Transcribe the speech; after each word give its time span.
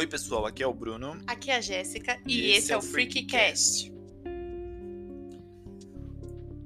Oi, 0.00 0.06
pessoal, 0.06 0.46
aqui 0.46 0.62
é 0.62 0.66
o 0.66 0.72
Bruno. 0.72 1.20
Aqui 1.26 1.50
é 1.50 1.56
a 1.56 1.60
Jéssica 1.60 2.18
e, 2.26 2.52
esse, 2.52 2.72
é 2.72 2.76
o 2.78 2.80
Freakcast. 2.80 3.92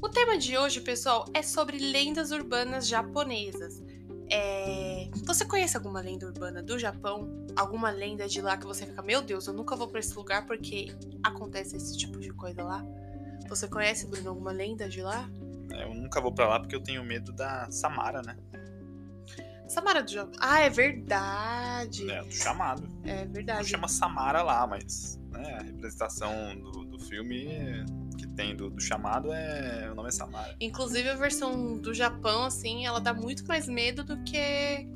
O 0.00 0.08
tema 0.08 0.38
de 0.38 0.56
hoje, 0.56 0.80
pessoal, 0.80 1.24
é 1.34 1.42
sobre 1.42 1.76
lendas 1.78 2.30
urbanas 2.30 2.86
japonesas. 2.86 3.82
É... 4.30 5.10
Você 5.26 5.44
conhece 5.44 5.76
alguma 5.76 6.00
lenda 6.00 6.26
urbana 6.26 6.62
do 6.62 6.78
Japão? 6.78 7.28
Alguma 7.56 7.90
lenda 7.90 8.28
de 8.28 8.40
lá 8.40 8.56
que 8.56 8.66
você 8.66 8.86
fica, 8.86 9.02
meu 9.02 9.20
Deus, 9.20 9.48
eu 9.48 9.52
nunca 9.52 9.74
vou 9.74 9.88
para 9.88 9.98
esse 9.98 10.14
lugar 10.14 10.46
porque 10.46 10.94
acontece 11.20 11.76
esse 11.76 11.98
tipo 11.98 12.20
de 12.20 12.30
coisa 12.30 12.62
lá? 12.62 12.86
Você 13.48 13.66
conhece, 13.66 14.06
Bruno, 14.06 14.28
alguma 14.28 14.52
lenda 14.52 14.88
de 14.88 15.02
lá? 15.02 15.28
É, 15.72 15.82
eu 15.82 15.92
nunca 15.92 16.20
vou 16.20 16.32
para 16.32 16.46
lá 16.46 16.60
porque 16.60 16.76
eu 16.76 16.80
tenho 16.80 17.02
medo 17.02 17.32
da 17.32 17.68
Samara, 17.68 18.22
né? 18.22 18.36
Samara 19.68 20.02
do 20.02 20.10
Japão. 20.10 20.38
Ah, 20.40 20.60
é 20.60 20.70
verdade. 20.70 22.10
É, 22.10 22.22
do 22.22 22.32
chamado. 22.32 22.88
É 23.04 23.24
verdade. 23.24 23.60
Não 23.60 23.68
chama 23.68 23.88
Samara 23.88 24.42
lá, 24.42 24.66
mas 24.66 25.18
né, 25.30 25.58
a 25.58 25.62
representação 25.62 26.56
do, 26.56 26.84
do 26.84 26.98
filme 26.98 27.84
que 28.18 28.26
tem 28.28 28.54
do, 28.54 28.70
do, 28.70 28.80
chamado 28.80 29.32
é. 29.32 29.90
O 29.90 29.94
nome 29.94 30.08
é 30.08 30.12
Samara. 30.12 30.54
Inclusive 30.60 31.08
a 31.08 31.14
versão 31.14 31.78
do 31.78 31.92
Japão, 31.94 32.44
assim, 32.44 32.86
ela 32.86 33.00
dá 33.00 33.12
muito 33.12 33.46
mais 33.46 33.68
medo 33.68 34.04
do 34.04 34.22
que 34.22 34.86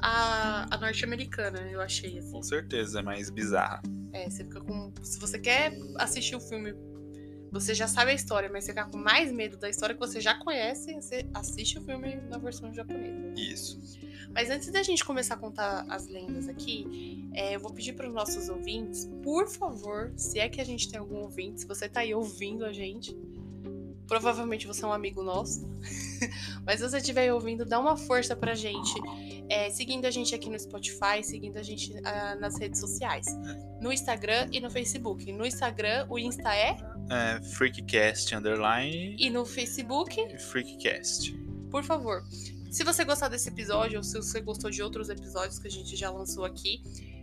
a, 0.00 0.66
a 0.74 0.78
norte-americana, 0.78 1.60
eu 1.70 1.80
achei. 1.80 2.18
Assim. 2.18 2.30
Com 2.30 2.42
certeza, 2.42 3.00
é 3.00 3.02
mais 3.02 3.30
bizarra. 3.30 3.82
É, 4.12 4.28
você 4.28 4.44
fica 4.44 4.60
com. 4.60 4.92
Se 5.02 5.18
você 5.18 5.38
quer 5.38 5.72
assistir 5.96 6.36
o 6.36 6.40
filme 6.40 6.74
você 7.52 7.74
já 7.74 7.86
sabe 7.86 8.12
a 8.12 8.14
história, 8.14 8.48
mas 8.50 8.64
você 8.64 8.72
ficar 8.72 8.86
com 8.86 8.96
mais 8.96 9.30
medo 9.30 9.58
da 9.58 9.68
história 9.68 9.94
que 9.94 10.00
você 10.00 10.22
já 10.22 10.34
conhece, 10.34 10.94
você 10.94 11.26
assiste 11.34 11.78
o 11.78 11.82
filme 11.82 12.16
na 12.30 12.38
versão 12.38 12.72
japonesa. 12.72 13.34
Isso. 13.36 13.78
Mas 14.34 14.48
antes 14.48 14.70
da 14.70 14.82
gente 14.82 15.04
começar 15.04 15.34
a 15.34 15.36
contar 15.36 15.84
as 15.90 16.08
lendas 16.08 16.48
aqui, 16.48 17.28
é, 17.34 17.54
eu 17.54 17.60
vou 17.60 17.70
pedir 17.70 17.92
para 17.92 18.08
os 18.08 18.14
nossos 18.14 18.48
ouvintes, 18.48 19.06
por 19.22 19.46
favor, 19.46 20.10
se 20.16 20.38
é 20.38 20.48
que 20.48 20.62
a 20.62 20.64
gente 20.64 20.90
tem 20.90 20.98
algum 20.98 21.16
ouvinte, 21.16 21.60
se 21.60 21.66
você 21.66 21.86
tá 21.86 22.00
aí 22.00 22.14
ouvindo 22.14 22.64
a 22.64 22.72
gente, 22.72 23.14
provavelmente 24.12 24.66
você 24.66 24.84
é 24.84 24.86
um 24.86 24.92
amigo 24.92 25.22
nosso. 25.22 25.66
Mas 26.66 26.80
se 26.80 26.90
você 26.90 26.98
estiver 26.98 27.32
ouvindo, 27.32 27.64
dá 27.64 27.80
uma 27.80 27.96
força 27.96 28.36
pra 28.36 28.54
gente. 28.54 28.92
É, 29.48 29.70
seguindo 29.70 30.04
a 30.04 30.10
gente 30.10 30.34
aqui 30.34 30.50
no 30.50 30.60
Spotify, 30.60 31.22
seguindo 31.22 31.56
a 31.56 31.62
gente 31.62 31.94
uh, 31.94 32.38
nas 32.38 32.58
redes 32.58 32.78
sociais. 32.78 33.24
No 33.80 33.90
Instagram 33.90 34.50
e 34.52 34.60
no 34.60 34.70
Facebook. 34.70 35.32
No 35.32 35.46
Instagram, 35.46 36.06
o 36.10 36.18
Insta 36.18 36.54
é 36.54 36.76
é, 37.08 37.40
Freakcast 37.42 38.34
Underline. 38.34 39.16
E 39.18 39.30
no 39.30 39.46
Facebook? 39.46 40.14
Freakcast. 40.38 41.32
Por 41.70 41.82
favor. 41.82 42.22
Se 42.70 42.84
você 42.84 43.06
gostar 43.06 43.28
desse 43.28 43.48
episódio, 43.48 43.96
ou 43.96 44.04
se 44.04 44.14
você 44.14 44.42
gostou 44.42 44.70
de 44.70 44.82
outros 44.82 45.08
episódios 45.08 45.58
que 45.58 45.68
a 45.68 45.70
gente 45.70 45.96
já 45.96 46.10
lançou 46.10 46.44
aqui, 46.44 46.82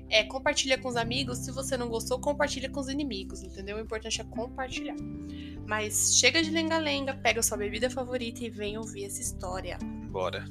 é, 0.10 0.24
compartilha 0.24 0.78
com 0.78 0.90
os 0.90 0.96
amigos. 0.96 1.40
Se 1.40 1.52
você 1.52 1.78
não 1.78 1.88
gostou, 1.88 2.20
compartilha 2.20 2.70
com 2.70 2.80
os 2.80 2.90
inimigos, 2.90 3.44
entendeu? 3.44 3.78
O 3.78 3.80
importante 3.80 4.20
é 4.22 4.24
compartilhar. 4.24 4.96
Mas 5.68 6.18
chega 6.18 6.42
de 6.42 6.50
lenga-lenga, 6.50 7.14
pega 7.14 7.44
sua 7.44 7.58
bebida 7.58 7.90
favorita 7.90 8.44
e 8.44 8.50
vem 8.50 8.78
ouvir 8.78 9.06
essa 9.06 9.22
história. 9.22 9.78
Bora. 10.10 10.46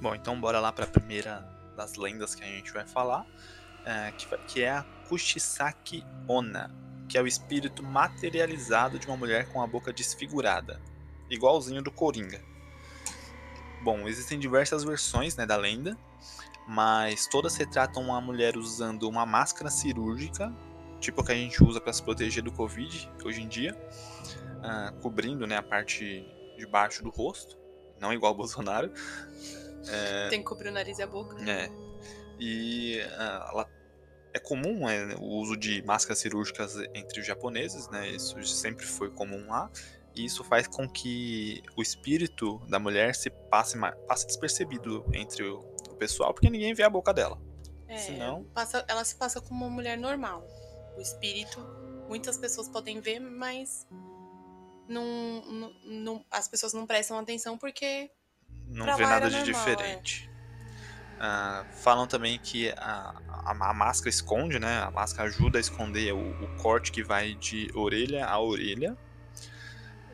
Bom, 0.00 0.14
então 0.14 0.38
bora 0.38 0.60
lá 0.60 0.70
para 0.70 0.84
a 0.84 0.86
primeira 0.86 1.40
das 1.74 1.96
lendas 1.96 2.34
que 2.34 2.44
a 2.44 2.46
gente 2.46 2.70
vai 2.72 2.86
falar, 2.86 3.26
é, 3.86 4.12
que, 4.12 4.26
que 4.46 4.62
é 4.62 4.70
a 4.70 4.82
Kushisaki 5.08 6.04
Ona, 6.28 6.70
que 7.14 7.18
é 7.18 7.22
o 7.22 7.28
espírito 7.28 7.80
materializado 7.80 8.98
de 8.98 9.06
uma 9.06 9.16
mulher 9.16 9.46
com 9.52 9.62
a 9.62 9.66
boca 9.68 9.92
desfigurada, 9.92 10.82
igualzinho 11.30 11.80
do 11.80 11.92
Coringa. 11.92 12.42
Bom, 13.84 14.08
existem 14.08 14.36
diversas 14.36 14.82
versões 14.82 15.36
né, 15.36 15.46
da 15.46 15.56
lenda, 15.56 15.96
mas 16.66 17.28
todas 17.28 17.56
retratam 17.56 18.02
uma 18.02 18.20
mulher 18.20 18.56
usando 18.56 19.08
uma 19.08 19.24
máscara 19.24 19.70
cirúrgica, 19.70 20.52
tipo 20.98 21.20
a 21.20 21.24
que 21.24 21.30
a 21.30 21.36
gente 21.36 21.62
usa 21.62 21.80
para 21.80 21.92
se 21.92 22.02
proteger 22.02 22.42
do 22.42 22.50
Covid 22.50 23.08
hoje 23.24 23.42
em 23.42 23.46
dia, 23.46 23.78
uh, 24.58 25.00
cobrindo 25.00 25.46
né, 25.46 25.56
a 25.56 25.62
parte 25.62 26.26
de 26.58 26.66
baixo 26.66 27.04
do 27.04 27.10
rosto, 27.10 27.56
não 28.00 28.12
igual 28.12 28.32
o 28.32 28.36
Bolsonaro, 28.36 28.90
é... 29.86 30.30
Tem 30.30 30.40
que 30.40 30.46
cobrir 30.46 30.70
o 30.70 30.72
nariz 30.72 30.98
e 30.98 31.02
a 31.04 31.06
boca. 31.06 31.36
É. 31.48 31.70
E 32.40 32.98
uh, 33.02 33.50
ela 33.52 33.70
é 34.34 34.38
comum 34.40 34.88
é, 34.88 35.14
o 35.14 35.36
uso 35.40 35.56
de 35.56 35.80
máscaras 35.82 36.18
cirúrgicas 36.18 36.76
entre 36.92 37.20
os 37.20 37.26
japoneses, 37.26 37.88
né? 37.88 38.08
Isso 38.08 38.42
sempre 38.44 38.84
foi 38.84 39.08
comum 39.08 39.46
lá. 39.46 39.70
E 40.14 40.24
isso 40.24 40.42
faz 40.44 40.66
com 40.66 40.88
que 40.88 41.62
o 41.76 41.82
espírito 41.82 42.58
da 42.68 42.78
mulher 42.78 43.14
se 43.14 43.30
passe, 43.30 43.78
passe 44.06 44.26
despercebido 44.26 45.04
entre 45.12 45.44
o, 45.44 45.60
o 45.90 45.94
pessoal, 45.94 46.34
porque 46.34 46.50
ninguém 46.50 46.74
vê 46.74 46.82
a 46.82 46.90
boca 46.90 47.14
dela. 47.14 47.40
É, 47.86 47.96
Senão... 47.96 48.44
passa, 48.52 48.84
ela 48.88 49.04
se 49.04 49.14
passa 49.14 49.40
como 49.40 49.64
uma 49.64 49.70
mulher 49.70 49.96
normal. 49.96 50.46
O 50.96 51.00
espírito, 51.00 51.60
muitas 52.08 52.36
pessoas 52.36 52.68
podem 52.68 53.00
ver, 53.00 53.20
mas 53.20 53.86
não, 54.88 55.04
não, 55.46 55.74
não, 55.84 56.26
as 56.30 56.48
pessoas 56.48 56.72
não 56.72 56.86
prestam 56.86 57.18
atenção 57.18 57.56
porque 57.56 58.10
não 58.66 58.96
vê 58.96 59.02
nada 59.04 59.28
de 59.28 59.36
normal, 59.36 59.64
diferente. 59.64 60.28
É. 60.30 60.33
Uh, 61.14 61.64
falam 61.76 62.06
também 62.06 62.38
que 62.38 62.70
a, 62.70 63.14
a, 63.28 63.50
a, 63.70 63.74
máscara 63.74 64.10
esconde, 64.10 64.58
né? 64.58 64.82
A 64.82 64.90
máscara 64.90 65.28
ajuda 65.28 65.58
a 65.58 65.60
esconder 65.60 66.12
o, 66.12 66.18
o, 66.18 66.56
corte 66.56 66.90
que 66.90 67.02
vai 67.02 67.34
de 67.34 67.70
orelha 67.74 68.26
a 68.26 68.38
orelha. 68.40 68.96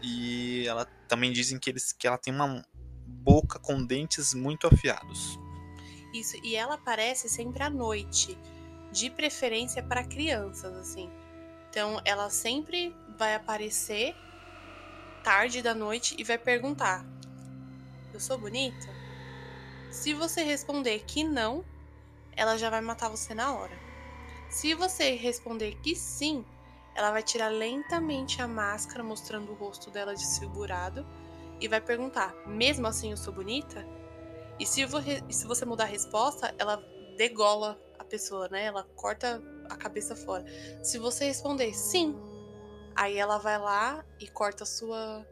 E 0.02 0.66
ela 0.66 0.86
também 1.08 1.32
dizem 1.32 1.58
que, 1.58 1.70
eles, 1.70 1.92
que 1.92 2.06
ela 2.06 2.18
tem 2.18 2.34
uma 2.34 2.64
boca 3.06 3.58
com 3.58 3.84
dentes 3.84 4.34
muito 4.34 4.66
afiados. 4.66 5.38
Isso, 6.12 6.36
e 6.42 6.54
ela 6.54 6.74
aparece 6.74 7.28
sempre 7.28 7.62
à 7.62 7.70
noite, 7.70 8.36
de 8.92 9.08
preferência 9.10 9.82
para 9.82 10.04
crianças, 10.04 10.74
assim. 10.76 11.08
Então, 11.70 12.00
ela 12.04 12.28
sempre 12.30 12.94
vai 13.16 13.34
aparecer 13.34 14.14
tarde 15.22 15.62
da 15.62 15.74
noite 15.74 16.14
e 16.18 16.24
vai 16.24 16.36
perguntar: 16.36 17.04
eu 18.12 18.20
sou 18.20 18.36
bonita? 18.36 18.99
Se 19.90 20.14
você 20.14 20.42
responder 20.42 21.00
que 21.00 21.24
não, 21.24 21.64
ela 22.36 22.56
já 22.56 22.70
vai 22.70 22.80
matar 22.80 23.08
você 23.08 23.34
na 23.34 23.54
hora. 23.54 23.76
Se 24.48 24.74
você 24.74 25.16
responder 25.16 25.76
que 25.82 25.94
sim, 25.94 26.44
ela 26.94 27.10
vai 27.10 27.22
tirar 27.22 27.48
lentamente 27.48 28.40
a 28.40 28.48
máscara, 28.48 29.02
mostrando 29.02 29.52
o 29.52 29.54
rosto 29.54 29.90
dela 29.90 30.14
desfigurado, 30.14 31.06
e 31.60 31.68
vai 31.68 31.80
perguntar: 31.80 32.34
mesmo 32.46 32.86
assim 32.86 33.10
eu 33.10 33.16
sou 33.16 33.32
bonita? 33.32 33.84
E 34.58 34.66
se, 34.66 34.84
você 34.84 35.64
mudar 35.64 35.84
a 35.84 35.86
resposta, 35.86 36.54
ela 36.58 36.76
degola 37.16 37.80
a 37.98 38.04
pessoa, 38.04 38.48
né? 38.48 38.64
Ela 38.64 38.84
corta 38.94 39.42
a 39.70 39.76
cabeça 39.76 40.14
fora. 40.14 40.44
Se 40.82 40.98
você 40.98 41.24
responder 41.26 41.72
sim, 41.74 42.14
aí 42.94 43.16
ela 43.16 43.38
vai 43.38 43.58
lá 43.58 44.04
e 44.20 44.28
corta 44.28 44.64
a 44.64 44.66
sua, 44.66 45.26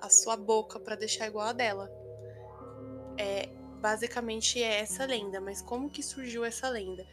a 0.00 0.10
sua 0.10 0.36
boca 0.36 0.78
para 0.78 0.94
deixar 0.94 1.26
igual 1.26 1.46
a 1.46 1.52
dela. 1.52 1.90
É, 3.18 3.48
basicamente 3.76 4.62
é 4.62 4.80
essa 4.80 5.04
lenda, 5.04 5.40
mas 5.40 5.62
como 5.62 5.90
que 5.90 6.02
surgiu 6.02 6.44
essa 6.44 6.68
lenda? 6.68 7.06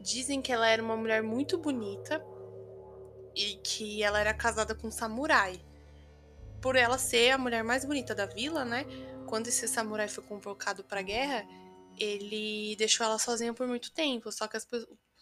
Dizem 0.00 0.40
que 0.40 0.52
ela 0.52 0.68
era 0.68 0.82
uma 0.82 0.96
mulher 0.96 1.22
muito 1.22 1.58
bonita 1.58 2.24
e 3.34 3.56
que 3.62 4.02
ela 4.02 4.20
era 4.20 4.34
casada 4.34 4.74
com 4.74 4.88
um 4.88 4.90
samurai. 4.90 5.60
Por 6.60 6.76
ela 6.76 6.98
ser 6.98 7.30
a 7.30 7.38
mulher 7.38 7.64
mais 7.64 7.84
bonita 7.84 8.14
da 8.14 8.26
vila, 8.26 8.64
né? 8.64 8.84
Quando 9.26 9.48
esse 9.48 9.66
samurai 9.68 10.08
foi 10.08 10.24
convocado 10.24 10.84
para 10.84 11.00
a 11.00 11.02
guerra, 11.02 11.46
ele 11.98 12.74
deixou 12.76 13.06
ela 13.06 13.18
sozinha 13.18 13.54
por 13.54 13.66
muito 13.66 13.92
tempo. 13.92 14.30
Só 14.32 14.46
que 14.46 14.56
as, 14.56 14.66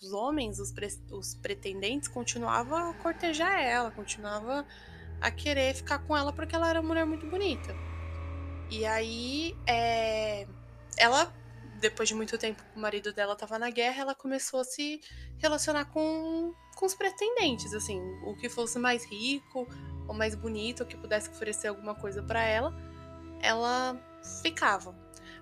os 0.03 0.13
homens, 0.13 0.59
os, 0.59 0.73
pre, 0.73 0.89
os 1.11 1.35
pretendentes, 1.35 2.09
continuavam 2.09 2.91
a 2.91 2.95
cortejar 2.95 3.61
ela, 3.61 3.91
continuavam 3.91 4.65
a 5.21 5.31
querer 5.31 5.75
ficar 5.75 5.99
com 5.99 6.17
ela 6.17 6.33
porque 6.33 6.55
ela 6.55 6.71
era 6.71 6.81
uma 6.81 6.89
mulher 6.89 7.07
muito 7.07 7.27
bonita. 7.27 7.75
E 8.71 8.85
aí, 8.85 9.57
é, 9.67 10.47
ela, 10.99 11.33
depois 11.81 12.09
de 12.09 12.15
muito 12.15 12.37
tempo 12.37 12.63
que 12.63 12.79
o 12.79 12.81
marido 12.81 13.13
dela 13.13 13.33
estava 13.33 13.59
na 13.59 13.71
guerra, 13.71 14.03
ela 14.03 14.15
começou 14.15 14.61
a 14.61 14.65
se 14.65 15.01
relacionar 15.39 15.87
com, 15.87 16.53
com 16.77 16.87
os 16.87 16.95
pretendentes, 16.95 17.73
assim, 17.73 18.01
o 18.25 18.37
que 18.37 18.49
fosse 18.49 18.79
mais 18.79 19.05
rico 19.05 19.67
ou 20.07 20.15
mais 20.15 20.35
bonito, 20.35 20.85
que 20.85 20.97
pudesse 20.97 21.31
oferecer 21.31 21.69
alguma 21.69 21.95
coisa 21.95 22.23
para 22.23 22.43
ela, 22.43 22.75
ela 23.41 23.97
ficava. 24.43 24.95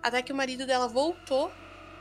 Até 0.03 0.23
que 0.23 0.33
o 0.33 0.37
marido 0.37 0.67
dela 0.67 0.89
voltou 0.89 1.51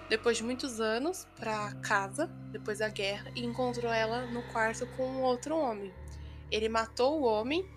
depois 0.10 0.38
de 0.38 0.44
muitos 0.44 0.80
anos 0.80 1.28
para 1.36 1.74
casa, 1.76 2.28
depois 2.52 2.80
da 2.80 2.90
guerra, 2.90 3.32
e 3.36 3.44
encontrou 3.44 3.92
ela 3.92 4.26
no 4.28 4.44
quarto 4.52 4.86
com 4.96 5.08
um 5.08 5.22
outro 5.22 5.58
homem. 5.58 5.94
Ele 6.52 6.70
matou 6.70 7.22
o 7.22 7.24
homem 7.24 7.68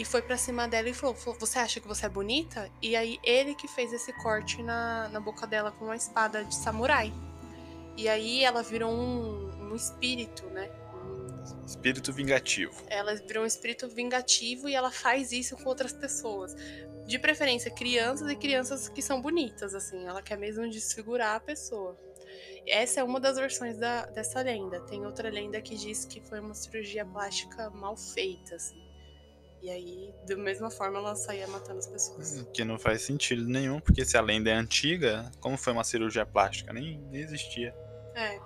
e 0.00 0.04
foi 0.04 0.22
pra 0.22 0.38
cima 0.38 0.66
dela 0.66 0.88
e 0.88 0.94
falou: 0.94 1.14
Você 1.14 1.58
acha 1.58 1.78
que 1.78 1.86
você 1.86 2.06
é 2.06 2.08
bonita? 2.08 2.70
E 2.80 2.96
aí 2.96 3.18
ele 3.22 3.54
que 3.54 3.68
fez 3.68 3.92
esse 3.92 4.10
corte 4.14 4.62
na, 4.62 5.10
na 5.10 5.20
boca 5.20 5.46
dela 5.46 5.70
com 5.70 5.84
uma 5.84 5.96
espada 5.96 6.42
de 6.42 6.54
samurai. 6.54 7.12
E 7.98 8.08
aí 8.08 8.42
ela 8.42 8.62
virou 8.62 8.90
um, 8.90 9.68
um 9.68 9.76
espírito, 9.76 10.46
né? 10.46 10.70
Espírito 11.66 12.14
vingativo. 12.14 12.72
Ela 12.86 13.14
virou 13.14 13.44
um 13.44 13.46
espírito 13.46 13.90
vingativo 13.90 14.70
e 14.70 14.74
ela 14.74 14.90
faz 14.90 15.32
isso 15.32 15.54
com 15.58 15.68
outras 15.68 15.92
pessoas. 15.92 16.56
De 17.06 17.18
preferência, 17.18 17.70
crianças 17.70 18.30
e 18.30 18.36
crianças 18.36 18.88
que 18.88 19.02
são 19.02 19.20
bonitas, 19.20 19.74
assim. 19.74 20.06
Ela 20.06 20.22
quer 20.22 20.38
mesmo 20.38 20.66
desfigurar 20.70 21.36
a 21.36 21.40
pessoa. 21.40 21.94
Essa 22.66 23.00
é 23.00 23.04
uma 23.04 23.20
das 23.20 23.36
versões 23.36 23.76
da, 23.76 24.06
dessa 24.06 24.40
lenda. 24.40 24.80
Tem 24.80 25.04
outra 25.04 25.28
lenda 25.28 25.60
que 25.60 25.76
diz 25.76 26.06
que 26.06 26.22
foi 26.22 26.40
uma 26.40 26.54
cirurgia 26.54 27.04
plástica 27.04 27.68
mal 27.68 27.98
feita, 27.98 28.54
assim. 28.54 28.89
E 29.62 29.68
aí, 29.68 30.14
da 30.26 30.36
mesma 30.36 30.70
forma, 30.70 30.98
ela 30.98 31.14
saía 31.14 31.46
matando 31.46 31.78
as 31.78 31.86
pessoas. 31.86 32.46
Que 32.54 32.64
não 32.64 32.78
faz 32.78 33.02
sentido 33.02 33.46
nenhum, 33.46 33.78
porque 33.78 34.04
se 34.04 34.16
a 34.16 34.20
lenda 34.20 34.50
é 34.50 34.54
antiga, 34.54 35.30
como 35.40 35.58
foi 35.58 35.72
uma 35.72 35.84
cirurgia 35.84 36.24
plástica? 36.24 36.72
Nem, 36.72 36.98
nem 37.10 37.20
existia. 37.20 37.74
É. 38.14 38.40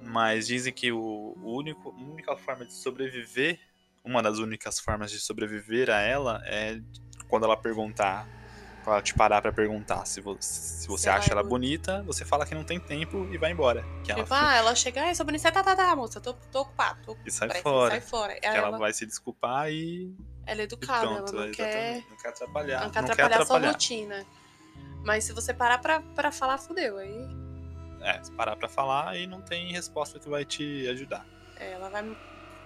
Mas 0.00 0.46
dizem 0.46 0.72
que 0.72 0.92
o, 0.92 1.34
único, 1.42 1.90
a 1.90 2.12
única 2.12 2.36
forma 2.36 2.64
de 2.64 2.72
sobreviver, 2.72 3.58
uma 4.04 4.22
das 4.22 4.38
únicas 4.38 4.78
formas 4.78 5.10
de 5.10 5.18
sobreviver 5.18 5.90
a 5.90 6.00
ela 6.00 6.42
é 6.44 6.80
quando 7.28 7.44
ela 7.44 7.56
perguntar, 7.56 8.28
ela 8.90 9.02
te 9.02 9.14
parar 9.14 9.40
pra 9.42 9.52
perguntar 9.52 10.04
se 10.06 10.20
você, 10.20 10.42
se 10.42 10.88
você 10.88 11.08
ela 11.08 11.18
acha 11.18 11.32
ela 11.32 11.42
bonita. 11.42 12.02
você 12.02 12.24
fala 12.24 12.44
que 12.46 12.54
não 12.54 12.64
tem 12.64 12.80
tempo 12.80 13.28
e 13.32 13.38
vai 13.38 13.52
embora. 13.52 13.84
Que 14.04 14.12
ela, 14.12 14.22
Tipo, 14.22 14.34
ah, 14.34 14.54
ela 14.54 14.74
chega, 14.74 15.02
ai, 15.02 15.14
sou 15.14 15.24
bonita, 15.26 15.50
tá, 15.52 15.62
tá, 15.62 15.74
tá, 15.76 15.94
moça, 15.96 16.20
tô, 16.20 16.32
tô 16.34 16.60
ocupado, 16.62 16.98
tô 17.04 17.16
e 17.24 17.30
sai 17.30 17.48
pressa, 17.48 17.62
fora. 17.62 17.90
sai 17.90 18.00
fora. 18.00 18.38
ela, 18.42 18.56
ela, 18.56 18.78
vai 18.78 18.92
se 18.92 19.06
desculpar 19.06 19.70
e, 19.70 20.14
ela 20.46 20.60
é 20.60 20.62
e 20.62 20.64
educada, 20.64 21.06
ela 21.06 21.14
pronto. 21.16 21.32
não 21.34 21.42
é, 21.44 21.50
quer, 21.50 21.68
exatamente. 21.68 22.10
Não 22.10 22.16
quer 22.16 22.28
atrapalhar. 22.28 22.82
não 22.84 22.90
quer 22.90 22.98
atrapalhar 23.00 23.42
a 23.42 23.46
sua 23.46 23.58
rotina. 23.58 24.26
Mas 25.04 25.24
se 25.24 25.32
você 25.32 25.52
parar 25.52 25.78
pra, 25.78 26.00
pra 26.00 26.30
falar, 26.30 26.58
fudeu. 26.58 26.98
Aí 26.98 27.28
É, 28.00 28.22
se 28.22 28.30
parar 28.32 28.56
pra 28.56 28.68
falar, 28.68 29.08
aí 29.10 29.26
não 29.26 29.40
tem 29.40 29.72
resposta 29.72 30.18
que 30.18 30.28
vai 30.28 30.44
te 30.44 30.86
ajudar. 30.88 31.26
é, 31.56 31.72
ela 31.72 31.88
vai. 31.88 32.16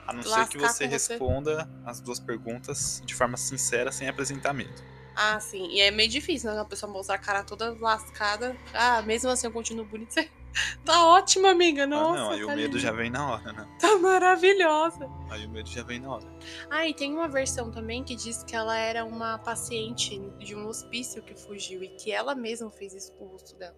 A 0.06 0.12
não 0.12 0.22
ser 0.22 0.46
que 0.48 0.56
você 0.58 0.84
com 0.84 0.90
você. 0.90 1.14
responda 1.14 1.68
as 1.84 2.00
duas 2.00 2.20
perguntas 2.20 3.02
de 3.04 3.12
forma 3.14 3.36
sincera, 3.36 3.90
sem 3.90 4.08
apresentar 4.08 4.52
medo. 4.52 4.95
Ah, 5.16 5.40
sim. 5.40 5.66
E 5.70 5.80
é 5.80 5.90
meio 5.90 6.10
difícil, 6.10 6.52
né? 6.52 6.60
A 6.60 6.64
pessoa 6.64 6.92
mostrar 6.92 7.14
a 7.14 7.18
cara 7.18 7.42
toda 7.42 7.74
lascada. 7.80 8.54
Ah, 8.74 9.00
mesmo 9.02 9.30
assim 9.30 9.46
eu 9.46 9.52
continuo 9.52 9.84
bonita. 9.84 10.24
Tá 10.86 11.04
ótima, 11.08 11.50
amiga. 11.50 11.86
Nossa. 11.86 12.12
ah, 12.18 12.24
não, 12.24 12.30
aí 12.30 12.42
o 12.42 12.46
tá 12.46 12.56
medo 12.56 12.66
linda. 12.68 12.78
já 12.78 12.90
vem 12.90 13.10
na 13.10 13.30
hora, 13.30 13.52
né? 13.52 13.76
Tá 13.78 13.98
maravilhosa. 13.98 15.06
Aí 15.28 15.44
o 15.44 15.50
medo 15.50 15.68
já 15.68 15.82
vem 15.82 16.00
na 16.00 16.14
hora. 16.14 16.26
Ah, 16.70 16.88
e 16.88 16.94
tem 16.94 17.12
uma 17.12 17.28
versão 17.28 17.70
também 17.70 18.02
que 18.02 18.16
diz 18.16 18.42
que 18.42 18.56
ela 18.56 18.74
era 18.78 19.04
uma 19.04 19.36
paciente 19.36 20.18
de 20.38 20.54
um 20.56 20.66
hospício 20.66 21.22
que 21.22 21.34
fugiu 21.34 21.84
e 21.84 21.88
que 21.88 22.10
ela 22.10 22.34
mesma 22.34 22.70
fez 22.70 22.94
isso 22.94 23.12
com 23.12 23.26
o 23.26 23.28
rosto 23.32 23.54
dela. 23.56 23.76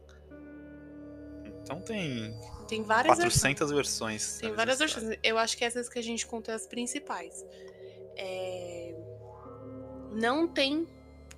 Então 1.62 1.80
tem 1.80 2.32
Tem 2.68 2.82
várias 2.84 3.18
versões. 3.18 3.40
400 3.58 3.70
versões. 3.72 4.38
Tem 4.38 4.48
nessa 4.50 4.56
várias 4.56 4.80
história. 4.80 5.08
versões. 5.08 5.20
Eu 5.24 5.36
acho 5.36 5.56
que 5.58 5.64
essas 5.64 5.88
que 5.88 5.98
a 5.98 6.02
gente 6.02 6.26
contou 6.28 6.52
é 6.52 6.56
as 6.56 6.66
principais. 6.68 7.44
É, 8.16 8.94
Não 10.12 10.46
tem 10.46 10.86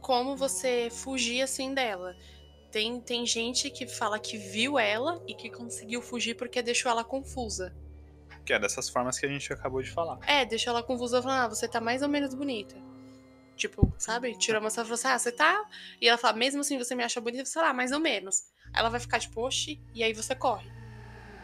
como 0.00 0.36
você 0.36 0.88
fugir 0.90 1.42
assim 1.42 1.74
dela. 1.74 2.16
Tem, 2.70 3.00
tem 3.00 3.26
gente 3.26 3.68
que 3.70 3.86
fala 3.86 4.18
que 4.18 4.36
viu 4.36 4.78
ela 4.78 5.22
e 5.26 5.34
que 5.34 5.50
conseguiu 5.50 6.00
fugir 6.00 6.34
porque 6.34 6.62
deixou 6.62 6.90
ela 6.90 7.02
confusa. 7.02 7.74
Que 8.44 8.52
é 8.52 8.58
dessas 8.58 8.88
formas 8.88 9.18
que 9.18 9.26
a 9.26 9.28
gente 9.28 9.52
acabou 9.52 9.82
de 9.82 9.90
falar. 9.90 10.18
É, 10.26 10.44
deixou 10.44 10.70
ela 10.72 10.82
confusa 10.82 11.20
falando, 11.20 11.44
ah, 11.44 11.48
você 11.48 11.66
tá 11.66 11.80
mais 11.80 12.02
ou 12.02 12.08
menos 12.08 12.32
bonita. 12.32 12.76
Tipo, 13.56 13.92
sabe? 13.98 14.36
Tirou 14.38 14.60
uma 14.60 14.70
selfie 14.70 14.92
e 14.92 14.96
falou 14.96 14.98
assim, 14.98 15.08
ah, 15.08 15.18
você 15.18 15.32
tá. 15.32 15.68
E 16.00 16.08
ela 16.08 16.16
fala, 16.16 16.36
mesmo 16.36 16.60
assim 16.60 16.78
você 16.78 16.94
me 16.94 17.02
acha 17.02 17.20
bonita, 17.20 17.44
sei 17.44 17.60
lá, 17.60 17.72
mais 17.74 17.92
ou 17.92 18.00
menos. 18.00 18.44
Aí 18.72 18.80
ela 18.80 18.88
vai 18.88 19.00
ficar 19.00 19.18
tipo, 19.18 19.44
oxi, 19.44 19.80
e 19.92 20.02
aí 20.02 20.14
você 20.14 20.34
corre. 20.34 20.70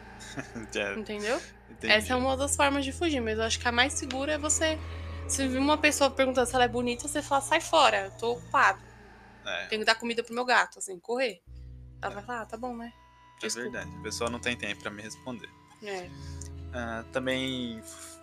Entendeu? 0.97 1.39
entendi. 1.69 1.93
Essa 1.93 2.13
é 2.13 2.15
uma 2.15 2.35
das 2.35 2.55
formas 2.55 2.83
de 2.83 2.91
fugir, 2.91 3.21
mas 3.21 3.37
eu 3.37 3.43
acho 3.43 3.59
que 3.59 3.67
a 3.67 3.71
mais 3.71 3.93
segura 3.93 4.33
é 4.33 4.37
você. 4.37 4.79
Se 5.27 5.45
uma 5.57 5.77
pessoa 5.77 6.09
perguntando 6.09 6.47
se 6.47 6.55
ela 6.55 6.63
é 6.63 6.67
bonita, 6.67 7.07
você 7.07 7.21
fala, 7.21 7.41
sai 7.41 7.59
fora, 7.61 8.05
eu 8.05 8.11
tô 8.11 8.31
ocupado. 8.33 8.81
É, 9.45 9.65
Tenho 9.67 9.81
que 9.81 9.85
dar 9.85 9.95
comida 9.95 10.23
pro 10.23 10.33
meu 10.33 10.45
gato, 10.45 10.79
assim, 10.79 10.99
correr. 10.99 11.41
Ela 12.01 12.13
vai 12.13 12.23
falar, 12.23 12.41
ah, 12.41 12.45
tá 12.45 12.57
bom, 12.57 12.75
né? 12.75 12.91
é 13.37 13.39
Desculpa. 13.41 13.69
verdade. 13.69 13.97
A 13.97 14.01
pessoa 14.03 14.29
não 14.29 14.39
tem 14.39 14.55
tempo 14.57 14.81
pra 14.81 14.91
me 14.91 15.01
responder. 15.01 15.49
É. 15.83 16.09
Ah, 16.73 17.03
também 17.11 17.81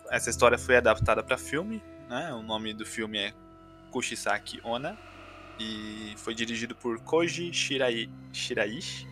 essa 0.09 0.29
história 0.29 0.57
foi 0.57 0.77
adaptada 0.77 1.23
para 1.23 1.37
filme, 1.37 1.81
né? 2.09 2.33
O 2.33 2.41
nome 2.41 2.73
do 2.73 2.85
filme 2.85 3.17
é 3.17 3.33
Kushisaki 3.91 4.59
Onna 4.63 4.97
e 5.59 6.13
foi 6.17 6.33
dirigido 6.35 6.75
por 6.75 6.99
Koji 7.01 7.53
Shirai, 7.53 8.09
Shiraishi. 8.33 9.07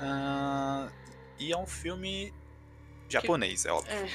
Ah, 0.00 0.88
e 1.38 1.52
é 1.52 1.56
um 1.56 1.66
filme 1.66 2.32
japonês, 3.08 3.64
é 3.66 3.72
óbvio. 3.72 3.92
É. 3.94 4.08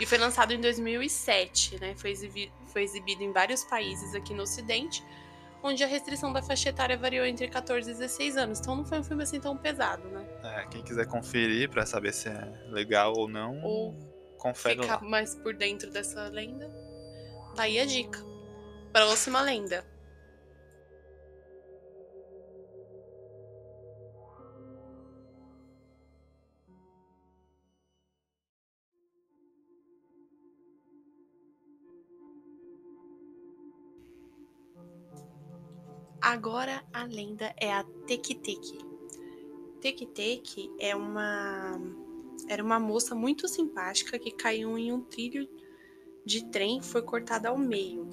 E 0.00 0.06
foi 0.06 0.18
lançado 0.18 0.52
em 0.52 0.60
2007, 0.60 1.78
né? 1.80 1.94
Foi, 1.96 2.10
exibi- 2.10 2.52
foi 2.72 2.82
exibido 2.82 3.22
em 3.22 3.32
vários 3.32 3.64
países 3.64 4.14
aqui 4.14 4.32
no 4.34 4.42
Ocidente, 4.42 5.04
onde 5.62 5.82
a 5.82 5.86
restrição 5.86 6.32
da 6.32 6.40
faixa 6.42 6.68
etária 6.68 6.96
variou 6.96 7.26
entre 7.26 7.48
14 7.48 7.90
e 7.90 7.94
16 7.94 8.36
anos. 8.36 8.60
Então 8.60 8.76
não 8.76 8.84
foi 8.84 8.98
um 9.00 9.04
filme 9.04 9.22
assim 9.22 9.40
tão 9.40 9.56
pesado, 9.56 10.08
né? 10.08 10.24
É, 10.44 10.66
quem 10.70 10.82
quiser 10.82 11.06
conferir 11.06 11.68
para 11.68 11.84
saber 11.84 12.12
se 12.12 12.28
é 12.28 12.62
legal 12.70 13.12
ou 13.16 13.28
não, 13.28 13.60
Ou 13.62 13.94
confere 14.38 14.80
ficar 14.82 15.02
lá. 15.02 15.08
mais 15.08 15.34
por 15.34 15.54
dentro 15.54 15.90
dessa 15.90 16.28
lenda, 16.28 16.70
tá 17.56 17.64
aí 17.64 17.78
a 17.80 17.84
dica. 17.84 18.18
Próxima 18.92 19.40
lenda. 19.40 19.84
Agora 36.28 36.84
a 36.92 37.04
lenda 37.04 37.54
é 37.56 37.72
a 37.72 37.82
Teki-Teki. 38.06 38.78
Teki-Teki 39.80 40.70
é 40.78 40.94
uma 40.94 41.80
era 42.46 42.62
uma 42.62 42.78
moça 42.78 43.14
muito 43.14 43.48
simpática 43.48 44.18
que 44.18 44.30
caiu 44.32 44.76
em 44.76 44.92
um 44.92 45.00
trilho 45.00 45.48
de 46.26 46.44
trem 46.50 46.82
foi 46.82 47.00
cortada 47.00 47.48
ao 47.48 47.56
meio. 47.56 48.10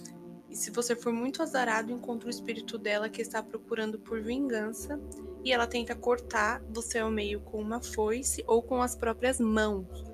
E 0.50 0.56
se 0.56 0.72
você 0.72 0.96
for 0.96 1.12
muito 1.12 1.44
azarado, 1.44 1.92
encontra 1.92 2.28
o 2.28 2.30
espírito 2.30 2.78
dela 2.78 3.10
que 3.10 3.22
está 3.22 3.44
procurando 3.44 4.00
por 4.00 4.22
vingança 4.22 4.98
e 5.44 5.52
ela 5.52 5.68
tenta 5.68 5.94
cortar 5.94 6.64
você 6.70 7.00
ao 7.00 7.12
meio 7.12 7.42
com 7.42 7.60
uma 7.60 7.82
foice 7.82 8.46
ou 8.48 8.64
com 8.64 8.82
as 8.82 8.96
próprias 8.96 9.42
mãos. 9.42 10.06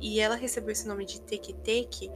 E 0.00 0.20
ela 0.20 0.36
recebeu 0.36 0.70
esse 0.70 0.86
nome 0.86 1.04
de 1.04 1.20
Teki-Teki 1.20 2.08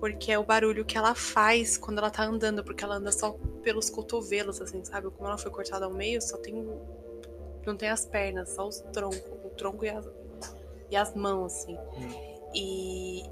porque 0.00 0.32
é 0.32 0.38
o 0.38 0.44
barulho 0.44 0.82
que 0.82 0.96
ela 0.96 1.14
faz 1.14 1.76
quando 1.76 1.98
ela 1.98 2.10
tá 2.10 2.24
andando, 2.24 2.64
porque 2.64 2.82
ela 2.82 2.96
anda 2.96 3.12
só 3.12 3.38
pelos 3.62 3.90
cotovelos, 3.90 4.60
assim, 4.60 4.84
sabe? 4.84 5.10
Como 5.10 5.26
ela 5.28 5.38
foi 5.38 5.50
cortada 5.50 5.86
ao 5.86 5.92
meio, 5.92 6.20
só 6.22 6.36
tem. 6.38 6.54
Não 7.66 7.76
tem 7.76 7.88
as 7.90 8.04
pernas, 8.04 8.50
só 8.50 8.66
os 8.66 8.80
troncos, 8.92 9.22
o 9.44 9.50
tronco 9.50 9.84
e 9.84 9.88
as, 9.88 10.04
e 10.90 10.96
as 10.96 11.14
mãos, 11.14 11.54
assim. 11.54 11.78
E 12.54 13.22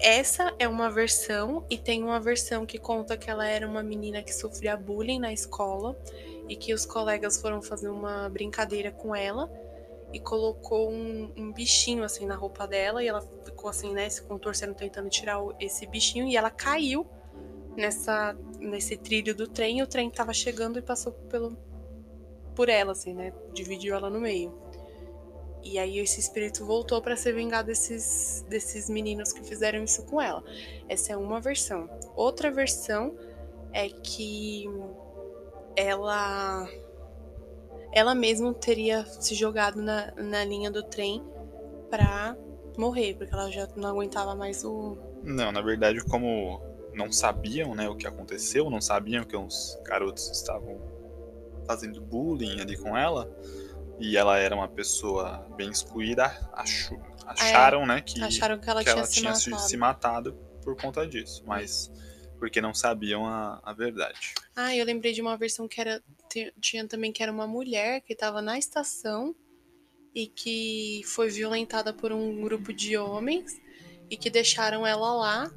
essa 0.00 0.54
é 0.58 0.66
uma 0.68 0.90
versão, 0.90 1.64
e 1.70 1.78
tem 1.78 2.02
uma 2.02 2.20
versão 2.20 2.66
que 2.66 2.78
conta 2.78 3.16
que 3.16 3.30
ela 3.30 3.46
era 3.46 3.66
uma 3.66 3.82
menina 3.82 4.22
que 4.22 4.34
sofria 4.34 4.76
bullying 4.76 5.18
na 5.18 5.32
escola 5.32 5.96
e 6.48 6.56
que 6.56 6.72
os 6.74 6.86
colegas 6.86 7.40
foram 7.40 7.60
fazer 7.62 7.88
uma 7.88 8.28
brincadeira 8.28 8.90
com 8.90 9.14
ela 9.14 9.50
e 10.12 10.18
colocou 10.20 10.90
um, 10.90 11.32
um 11.36 11.52
bichinho 11.52 12.02
assim 12.04 12.26
na 12.26 12.34
roupa 12.34 12.66
dela 12.66 13.02
e 13.04 13.08
ela 13.08 13.22
ficou 13.44 13.68
assim, 13.70 13.92
né, 13.92 14.08
se 14.08 14.22
contorcendo 14.22 14.74
tentando 14.74 15.08
tirar 15.10 15.42
o- 15.42 15.54
esse 15.60 15.86
bichinho 15.86 16.26
e 16.26 16.36
ela 16.36 16.50
caiu 16.50 17.06
nessa 17.78 18.36
nesse 18.58 18.96
trilho 18.96 19.34
do 19.34 19.46
trem, 19.46 19.80
o 19.82 19.86
trem 19.86 20.10
tava 20.10 20.34
chegando 20.34 20.78
e 20.78 20.82
passou 20.82 21.12
pelo 21.12 21.56
por 22.54 22.68
ela 22.68 22.92
assim, 22.92 23.14
né, 23.14 23.32
dividiu 23.54 23.94
ela 23.94 24.10
no 24.10 24.20
meio. 24.20 24.52
E 25.62 25.78
aí 25.78 25.98
esse 25.98 26.20
espírito 26.20 26.64
voltou 26.64 27.00
pra 27.00 27.16
se 27.16 27.32
vingar 27.32 27.64
desses 27.64 28.44
desses 28.48 28.90
meninos 28.90 29.32
que 29.32 29.42
fizeram 29.44 29.82
isso 29.82 30.04
com 30.06 30.20
ela. 30.20 30.42
Essa 30.88 31.12
é 31.12 31.16
uma 31.16 31.40
versão. 31.40 31.88
Outra 32.16 32.50
versão 32.50 33.16
é 33.72 33.88
que 33.88 34.66
ela 35.76 36.68
ela 37.92 38.14
mesma 38.14 38.52
teria 38.54 39.04
se 39.04 39.34
jogado 39.34 39.80
na, 39.80 40.12
na 40.16 40.44
linha 40.44 40.70
do 40.70 40.82
trem 40.82 41.22
pra 41.90 42.36
morrer, 42.76 43.14
porque 43.14 43.32
ela 43.32 43.50
já 43.50 43.68
não 43.76 43.88
aguentava 43.88 44.34
mais 44.34 44.64
o. 44.64 44.96
Não, 45.22 45.50
na 45.50 45.60
verdade, 45.60 46.04
como 46.04 46.60
não 46.98 47.10
sabiam 47.12 47.74
né, 47.74 47.88
o 47.88 47.94
que 47.94 48.06
aconteceu, 48.06 48.68
não 48.68 48.80
sabiam 48.80 49.24
que 49.24 49.36
os 49.36 49.78
garotos 49.84 50.28
estavam 50.30 50.78
fazendo 51.66 52.00
bullying 52.00 52.60
ali 52.60 52.76
com 52.76 52.96
ela, 52.96 53.30
e 53.98 54.16
ela 54.16 54.36
era 54.38 54.54
uma 54.54 54.68
pessoa 54.68 55.46
bem 55.56 55.70
excluída, 55.70 56.26
acho- 56.52 56.98
acharam 57.26 57.86
né, 57.86 58.00
que, 58.00 58.22
Acharam 58.22 58.58
que 58.58 58.68
ela 58.68 58.80
que 58.82 58.90
tinha 58.90 58.98
ela 58.98 59.06
se 59.06 59.20
tinha 59.20 59.32
matado. 59.32 59.68
se, 59.68 59.76
matado 59.76 60.32
por 60.62 60.76
conta 60.76 61.06
disso, 61.06 61.42
mas 61.46 61.90
porque 62.38 62.60
não 62.60 62.72
sabiam 62.74 63.26
a, 63.26 63.60
a 63.64 63.72
verdade. 63.72 64.34
Ah, 64.54 64.74
eu 64.74 64.84
lembrei 64.84 65.12
de 65.12 65.20
uma 65.20 65.36
versão 65.36 65.66
que 65.66 65.80
era. 65.80 66.00
Tinha 66.60 66.86
também 66.86 67.10
que 67.12 67.20
era 67.22 67.32
uma 67.32 67.46
mulher 67.48 68.00
que 68.02 68.14
tava 68.14 68.40
na 68.40 68.56
estação 68.58 69.34
e 70.14 70.26
que 70.28 71.02
foi 71.04 71.28
violentada 71.30 71.92
por 71.92 72.12
um 72.12 72.40
grupo 72.42 72.72
de 72.72 72.96
homens. 72.96 73.60
e 74.10 74.16
que 74.16 74.30
deixaram 74.30 74.86
ela 74.86 75.12
lá, 75.14 75.50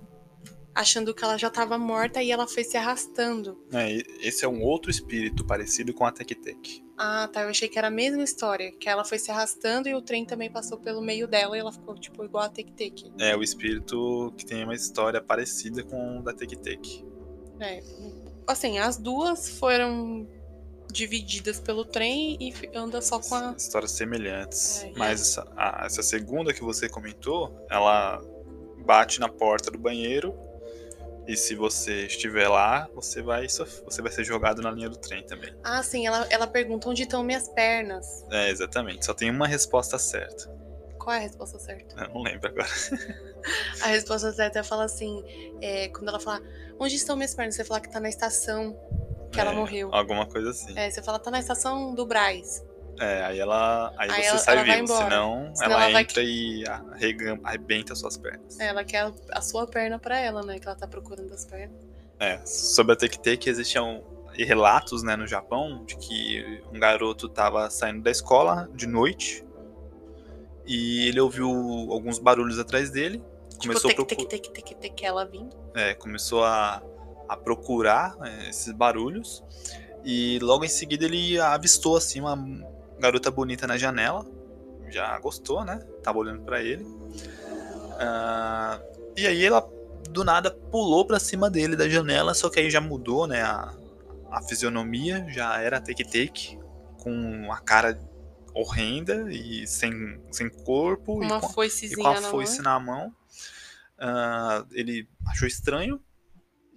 achando 0.74 1.14
que 1.14 1.24
ela 1.24 1.38
já 1.38 1.48
estava 1.50 1.78
morta 1.78 2.22
e 2.24 2.32
ela 2.32 2.48
foi 2.48 2.64
se 2.64 2.78
arrastando. 2.78 3.58
É, 3.74 3.92
esse 4.26 4.46
é 4.46 4.48
um 4.48 4.62
outro 4.62 4.90
espírito 4.90 5.46
parecido 5.46 5.94
com 5.94 6.06
a 6.06 6.12
Tek 6.12 6.34
Tek. 6.36 6.84
Ah, 6.98 7.28
tá. 7.32 7.42
Eu 7.42 7.50
achei 7.50 7.68
que 7.68 7.78
era 7.78 7.88
a 7.88 7.92
mesma 7.92 8.24
história. 8.24 8.72
Que 8.74 8.88
ela 8.88 9.04
foi 9.04 9.18
se 9.20 9.32
arrastando 9.32 9.90
e 9.90 9.96
o 9.96 10.02
trem 10.02 10.24
também 10.26 10.52
passou 10.52 10.78
pelo 10.78 11.02
meio 11.02 11.28
dela 11.28 11.58
e 11.58 11.60
ela 11.60 11.72
ficou, 11.72 11.96
tipo, 11.96 12.24
igual 12.24 12.44
a 12.46 12.50
Tek 12.50 12.72
Tek. 12.74 13.12
É 13.20 13.36
o 13.36 13.42
espírito 13.44 14.34
que 14.38 14.46
tem 14.46 14.64
uma 14.64 14.76
história 14.76 15.20
parecida 15.22 15.84
com 15.84 16.20
o 16.20 16.24
da 16.24 16.32
Tek 16.34 16.56
Tek. 16.58 17.04
É. 17.60 17.82
Assim, 18.48 18.80
as 18.80 18.98
duas 18.98 19.50
foram 19.60 20.28
divididas 20.92 21.60
pelo 21.60 21.86
trem 21.86 22.38
e 22.40 22.54
anda 22.76 23.02
só 23.02 23.20
com 23.20 23.34
a. 23.36 23.56
Histórias 23.58 23.92
semelhantes. 23.92 24.84
É, 24.84 24.92
Mas 24.98 25.22
essa, 25.22 25.48
a- 25.56 25.84
essa 25.86 26.04
segunda 26.04 26.54
que 26.54 26.62
você 26.62 26.90
comentou, 26.90 27.66
ela 27.70 28.22
bate 28.86 29.20
na 29.20 29.30
porta 29.30 29.72
do 29.72 29.78
banheiro. 29.78 30.36
E 31.28 31.38
se 31.38 31.56
você 31.56 32.06
estiver 32.08 32.48
lá, 32.48 32.90
você 32.94 33.22
vai, 33.22 33.48
você 33.48 34.02
vai 34.02 34.12
ser 34.12 34.24
jogado 34.24 34.62
na 34.62 34.72
linha 34.72 34.90
do 34.90 34.98
trem 34.98 35.24
também. 35.24 35.54
Ah, 35.64 35.82
sim, 35.84 36.06
ela, 36.08 36.26
ela 36.30 36.48
pergunta 36.48 36.90
onde 36.90 37.04
estão 37.04 37.24
minhas 37.24 37.48
pernas. 37.50 38.26
É, 38.32 38.50
exatamente. 38.50 39.06
Só 39.06 39.14
tem 39.14 39.30
uma 39.30 39.48
resposta 39.48 39.98
certa. 40.00 40.50
Qual 40.98 41.14
é 41.16 41.20
a 41.20 41.22
resposta 41.22 41.58
certa? 41.60 42.00
Eu 42.04 42.10
não 42.10 42.22
lembro 42.22 42.48
agora. 42.48 42.68
A 43.82 43.88
resposta 43.88 44.32
certa 44.32 44.60
é 44.60 44.64
fala 44.64 44.84
assim: 44.84 45.24
é, 45.62 45.88
quando 45.90 46.10
ela 46.10 46.20
fala, 46.20 46.42
onde 46.80 46.96
estão 46.96 47.16
minhas 47.16 47.34
pernas? 47.34 47.56
Você 47.56 47.64
fala 47.66 47.80
que 47.80 47.90
tá 47.90 48.00
na 48.00 48.08
estação 48.10 48.78
que 49.32 49.40
ela 49.40 49.52
É, 49.52 49.56
morreu. 49.56 49.90
Alguma 49.92 50.28
coisa 50.28 50.52
assim. 50.52 50.78
É, 50.78 50.92
você 50.92 51.02
fala, 51.02 51.18
tá 51.18 51.32
na 51.32 51.40
estação 51.40 51.96
do 51.96 52.06
Braz. 52.06 52.64
Aí 53.06 53.40
ela. 53.40 53.94
Aí, 53.98 54.10
Aí 54.12 54.24
você 54.24 54.30
ela- 54.30 54.38
sai 54.38 54.56
ela 54.58 54.66
vai 54.66 54.82
vivo, 54.82 54.88
senão, 54.98 55.52
Senão 55.56 55.72
ela, 55.72 55.84
ela 55.84 55.92
vai- 55.94 56.02
entra 56.04 56.24
e 56.24 56.64
arrega- 56.68 57.40
arrebenta 57.44 57.96
suas 57.96 58.18
pernas. 58.18 58.60
É, 58.60 58.68
Ela 58.68 58.84
quer 58.84 59.12
a 59.32 59.42
sua 59.42 59.66
perna 59.68 59.98
pra 60.00 60.20
ela, 60.20 60.44
né? 60.44 60.60
Que 60.60 60.68
ela 60.68 60.76
tá 60.76 60.88
procurando 60.88 61.34
as 61.34 61.46
pernas. 61.46 61.76
É, 62.20 62.40
sobre 62.46 62.94
a 62.94 62.96
Tek-Tek 62.96 63.50
existiam 63.50 64.04
relatos, 64.36 65.02
né, 65.04 65.16
no 65.16 65.26
Japão, 65.28 65.84
de 65.86 65.98
que 65.98 66.62
um 66.72 66.80
garoto 66.80 67.28
tava 67.28 67.70
saindo 67.70 68.02
da 68.02 68.12
escola 68.12 68.70
de 68.74 68.86
noite 68.88 69.44
e 70.66 71.08
ele 71.08 71.20
ouviu 71.20 71.50
alguns 71.92 72.20
barulhos 72.20 72.60
atrás 72.60 72.90
dele, 72.92 73.22
começou, 73.62 73.90
tipo, 73.90 74.04
a, 74.04 74.06
tic, 74.06 74.18
procu- 74.18 74.30
tic, 74.30 74.42
tic, 74.54 74.64
tic, 74.66 74.80
tic, 74.80 75.04
ela 75.04 75.26
vindo. 75.26 75.56
é, 75.76 75.94
começou 75.94 76.44
a, 76.44 76.82
a 77.28 77.36
procurar 77.36 78.16
é, 78.24 78.50
esses 78.50 78.72
barulhos 78.72 79.44
e 80.04 80.40
logo 80.42 80.64
em 80.64 80.70
seguida 80.70 81.06
ele 81.06 81.40
avistou 81.40 81.98
assim 81.98 82.20
uma 82.22 82.36
garota 83.02 83.30
bonita 83.32 83.66
na 83.68 83.78
janela, 83.78 84.26
já 84.90 85.18
gostou, 85.20 85.66
né? 85.66 85.80
Tava 86.04 86.20
olhando 86.20 86.44
pra 86.44 86.62
ele. 86.62 86.86
Ah, 88.00 88.80
e 89.18 89.28
aí 89.28 89.44
ela 89.44 89.68
do 90.10 90.24
nada 90.24 90.52
pulou 90.52 91.06
pra 91.06 91.20
cima 91.20 91.50
dele 91.50 91.76
da 91.76 91.90
janela, 91.90 92.34
só 92.34 92.50
que 92.50 92.60
aí 92.60 92.70
já 92.70 92.82
mudou, 92.82 93.28
né, 93.28 93.42
a, 93.42 93.74
a 94.30 94.42
fisionomia, 94.42 95.26
já 95.30 95.60
era 95.62 95.80
Take 95.80 96.04
Take 96.04 96.60
com 96.98 97.52
a 97.52 97.60
cara 97.60 98.00
horrenda 98.54 99.32
e 99.32 99.66
sem, 99.66 100.22
sem 100.32 100.50
corpo 100.50 101.24
e 101.24 101.26
Uma 101.26 101.40
com, 101.40 101.50
e 101.50 101.54
foicezinha 101.54 102.04
com 102.04 102.10
a 102.10 102.20
na 102.22 102.30
foice 102.30 102.62
mão. 102.62 102.64
na 102.64 102.80
mão. 102.80 103.16
Ah, 103.98 104.66
ele 104.72 105.08
achou 105.28 105.48
estranho 105.48 106.02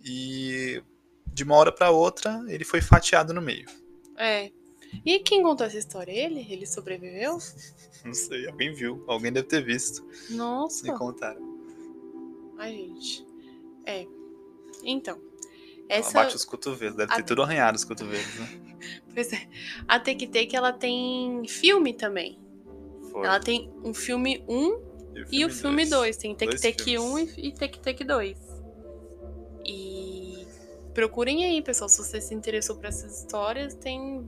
e 0.04 0.83
de 1.26 1.43
uma 1.43 1.57
hora 1.57 1.73
pra 1.73 1.90
outra 1.90 2.45
ele 2.47 2.64
foi 2.64 2.81
fatiado 2.81 3.33
no 3.35 3.43
meio. 3.43 3.66
É. 4.16 4.50
E 5.04 5.18
quem 5.20 5.42
contou 5.42 5.66
essa 5.66 5.78
história? 5.78 6.12
Ele? 6.12 6.46
Ele 6.50 6.66
sobreviveu? 6.66 7.38
Não 8.04 8.12
sei, 8.14 8.46
alguém 8.48 8.72
viu, 8.74 9.02
alguém 9.06 9.32
deve 9.32 9.46
ter 9.48 9.64
visto. 9.64 10.06
Nossa. 10.30 10.90
Me 10.90 10.98
contaram. 10.98 11.40
Ai, 12.58 12.72
gente. 12.76 13.26
É. 13.86 14.06
Então. 14.84 15.18
Ela 15.88 16.00
Essa. 16.00 16.12
bate 16.14 16.34
os 16.36 16.44
cotovelos, 16.44 16.96
deve 16.96 17.14
ter 17.14 17.20
a- 17.20 17.24
tudo 17.24 17.42
arranhado 17.42 17.76
os 17.76 17.84
cotovelos, 17.84 18.34
né? 18.38 18.60
Pois 19.14 19.32
é. 19.32 19.46
A 19.88 19.98
Take 20.00 20.26
Take, 20.26 20.54
ela 20.56 20.72
tem 20.72 21.42
filme 21.46 21.94
também. 21.94 22.38
Foi. 23.12 23.24
Ela 23.26 23.38
tem 23.40 23.72
um 23.84 23.94
filme 23.94 24.44
1 24.48 24.82
e 25.30 25.44
o 25.44 25.50
filme 25.50 25.86
2. 25.86 26.16
Tem 26.16 26.34
Take 26.34 26.60
Take 26.60 26.98
1 26.98 27.16
filmes. 27.16 27.34
e 27.38 27.48
e 27.48 27.52
Take 27.54 27.78
Take 27.80 28.04
2. 28.04 28.36
E 29.64 30.46
procurem 30.92 31.44
aí, 31.44 31.62
pessoal, 31.62 31.88
se 31.88 31.98
você 31.98 32.20
se 32.20 32.34
interessou 32.34 32.76
por 32.76 32.86
essas 32.86 33.20
histórias, 33.20 33.74
tem, 33.74 34.26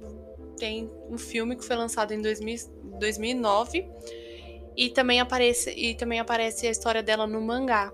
tem 0.57 0.91
um 1.09 1.19
filme 1.19 1.57
que 1.57 1.65
foi 1.65 1.77
lançado 1.77 2.13
em 2.13 2.21
2000 2.21 2.75
2009 2.99 3.89
e 4.77 4.91
também 4.91 5.21
aparece 5.21 5.71
e 5.71 5.95
também 5.95 6.19
aparece 6.19 6.67
a 6.67 6.71
história 6.71 7.03
dela 7.03 7.27
no 7.27 7.41
mangá. 7.41 7.93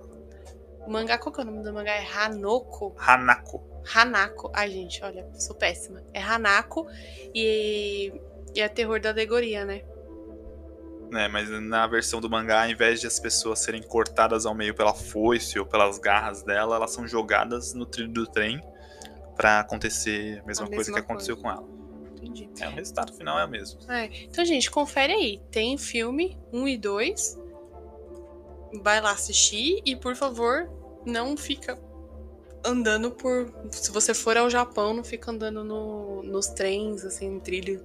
O 0.86 0.90
mangá, 0.90 1.18
qual 1.18 1.32
que 1.32 1.40
é 1.40 1.44
o 1.44 1.46
nome 1.46 1.62
do 1.62 1.72
mangá? 1.72 1.92
É 1.92 2.04
Hanoko. 2.04 2.94
Hanako. 2.98 3.62
Hanako. 3.94 4.50
Ai, 4.54 4.70
gente, 4.70 5.02
olha, 5.04 5.28
sou 5.34 5.54
péssima. 5.54 6.02
É 6.12 6.20
Hanako 6.20 6.86
e, 7.34 8.12
e 8.54 8.60
é 8.60 8.68
terror 8.68 9.00
da 9.00 9.10
alegoria, 9.10 9.64
né? 9.64 9.82
né? 11.10 11.28
Mas 11.28 11.48
na 11.48 11.86
versão 11.86 12.20
do 12.20 12.28
mangá, 12.28 12.64
ao 12.64 12.70
invés 12.70 13.00
de 13.00 13.06
as 13.06 13.20
pessoas 13.20 13.60
serem 13.60 13.82
cortadas 13.82 14.44
ao 14.46 14.54
meio 14.54 14.74
pela 14.74 14.94
foice 14.94 15.58
ou 15.58 15.66
pelas 15.66 15.98
garras 15.98 16.42
dela, 16.42 16.76
elas 16.76 16.90
são 16.90 17.06
jogadas 17.06 17.74
no 17.74 17.86
trilho 17.86 18.12
do 18.12 18.26
trem 18.26 18.60
pra 19.36 19.60
acontecer 19.60 20.40
a 20.42 20.46
mesma 20.46 20.64
A 20.64 20.68
coisa 20.68 20.90
mesma 20.90 20.94
que 20.94 21.00
aconteceu 21.00 21.36
coisa. 21.36 21.56
com 21.58 21.62
ela. 21.62 21.81
Entendi. 22.22 22.48
É, 22.60 22.68
o 22.68 22.70
resultado 22.70 23.12
final 23.12 23.38
é 23.38 23.44
o 23.44 23.48
mesmo. 23.48 23.80
É, 23.90 24.08
Então, 24.24 24.44
gente, 24.44 24.70
confere 24.70 25.12
aí. 25.12 25.40
Tem 25.50 25.76
filme 25.76 26.38
1 26.52 26.68
e 26.68 26.78
2. 26.78 27.38
Vai 28.82 29.00
lá 29.00 29.10
assistir 29.10 29.82
e, 29.84 29.96
por 29.96 30.14
favor, 30.14 30.70
não 31.04 31.36
fica 31.36 31.78
andando 32.64 33.10
por. 33.10 33.52
Se 33.70 33.90
você 33.90 34.14
for 34.14 34.36
ao 34.36 34.48
Japão, 34.48 34.94
não 34.94 35.04
fica 35.04 35.30
andando 35.30 35.64
no, 35.64 36.22
nos 36.22 36.46
trens, 36.46 37.04
assim, 37.04 37.28
no 37.28 37.40
trilho, 37.40 37.84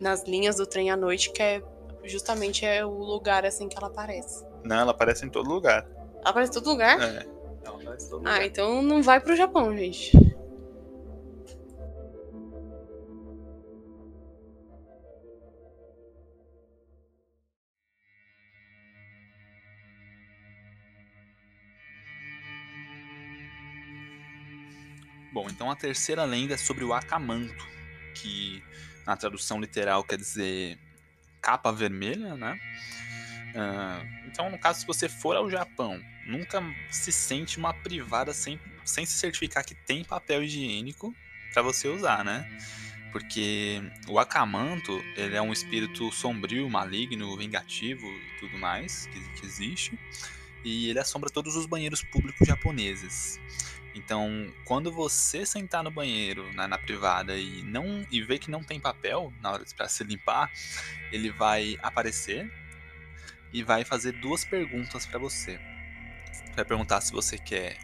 nas 0.00 0.24
linhas 0.24 0.56
do 0.56 0.66
trem 0.66 0.90
à 0.90 0.96
noite, 0.96 1.30
que 1.32 1.42
é 1.42 1.62
justamente 2.04 2.64
é 2.64 2.84
o 2.86 2.90
lugar 2.98 3.44
assim 3.44 3.68
que 3.68 3.76
ela 3.76 3.88
aparece. 3.88 4.44
Não, 4.62 4.76
ela 4.76 4.92
aparece 4.92 5.26
em 5.26 5.28
todo 5.28 5.48
lugar. 5.48 5.86
Ela 6.20 6.30
aparece 6.30 6.52
em 6.52 6.54
todo 6.54 6.70
lugar? 6.70 7.00
É. 7.02 7.26
Ela 7.64 7.76
aparece 7.76 8.06
em 8.06 8.10
todo 8.10 8.18
lugar. 8.20 8.40
Ah, 8.40 8.46
então 8.46 8.82
não 8.82 9.02
vai 9.02 9.20
pro 9.20 9.36
Japão, 9.36 9.76
gente. 9.76 10.16
Então 25.54 25.70
a 25.70 25.76
terceira 25.76 26.24
lenda 26.24 26.54
é 26.54 26.56
sobre 26.56 26.84
o 26.84 26.92
Akamanto, 26.92 27.66
que 28.14 28.62
na 29.06 29.16
tradução 29.16 29.60
literal 29.60 30.02
quer 30.02 30.16
dizer 30.16 30.78
capa 31.40 31.70
vermelha, 31.70 32.34
né? 32.34 32.58
Ah, 33.54 34.02
então, 34.26 34.50
no 34.50 34.58
caso, 34.58 34.80
se 34.80 34.86
você 34.86 35.08
for 35.08 35.36
ao 35.36 35.48
Japão, 35.48 36.02
nunca 36.26 36.60
se 36.90 37.12
sente 37.12 37.56
uma 37.56 37.72
privada 37.72 38.34
sem, 38.34 38.58
sem 38.84 39.06
se 39.06 39.12
certificar 39.12 39.64
que 39.64 39.74
tem 39.74 40.02
papel 40.02 40.42
higiênico 40.42 41.14
para 41.52 41.62
você 41.62 41.86
usar, 41.86 42.24
né? 42.24 42.44
Porque 43.12 43.80
o 44.08 44.18
Akamanto, 44.18 45.00
ele 45.16 45.36
é 45.36 45.42
um 45.42 45.52
espírito 45.52 46.10
sombrio, 46.10 46.68
maligno, 46.68 47.36
vingativo 47.36 48.04
e 48.04 48.40
tudo 48.40 48.58
mais 48.58 49.06
que, 49.06 49.20
que 49.38 49.46
existe. 49.46 49.96
E 50.64 50.88
ele 50.90 50.98
assombra 50.98 51.30
todos 51.30 51.54
os 51.54 51.66
banheiros 51.66 52.02
públicos 52.02 52.44
japoneses. 52.44 53.38
Então, 53.94 54.52
quando 54.64 54.90
você 54.90 55.46
sentar 55.46 55.84
no 55.84 55.90
banheiro, 55.90 56.52
na, 56.52 56.66
na 56.66 56.76
privada, 56.76 57.36
e 57.36 57.62
não 57.62 58.04
e 58.10 58.20
ver 58.20 58.40
que 58.40 58.50
não 58.50 58.64
tem 58.64 58.80
papel 58.80 59.32
na 59.40 59.52
hora 59.52 59.64
para 59.76 59.88
se 59.88 60.02
limpar, 60.02 60.50
ele 61.12 61.30
vai 61.30 61.78
aparecer 61.80 62.50
e 63.52 63.62
vai 63.62 63.84
fazer 63.84 64.12
duas 64.12 64.44
perguntas 64.44 65.06
para 65.06 65.18
você. 65.18 65.60
Vai 66.56 66.64
perguntar 66.64 67.00
se 67.00 67.12
você 67.12 67.38
quer 67.38 67.78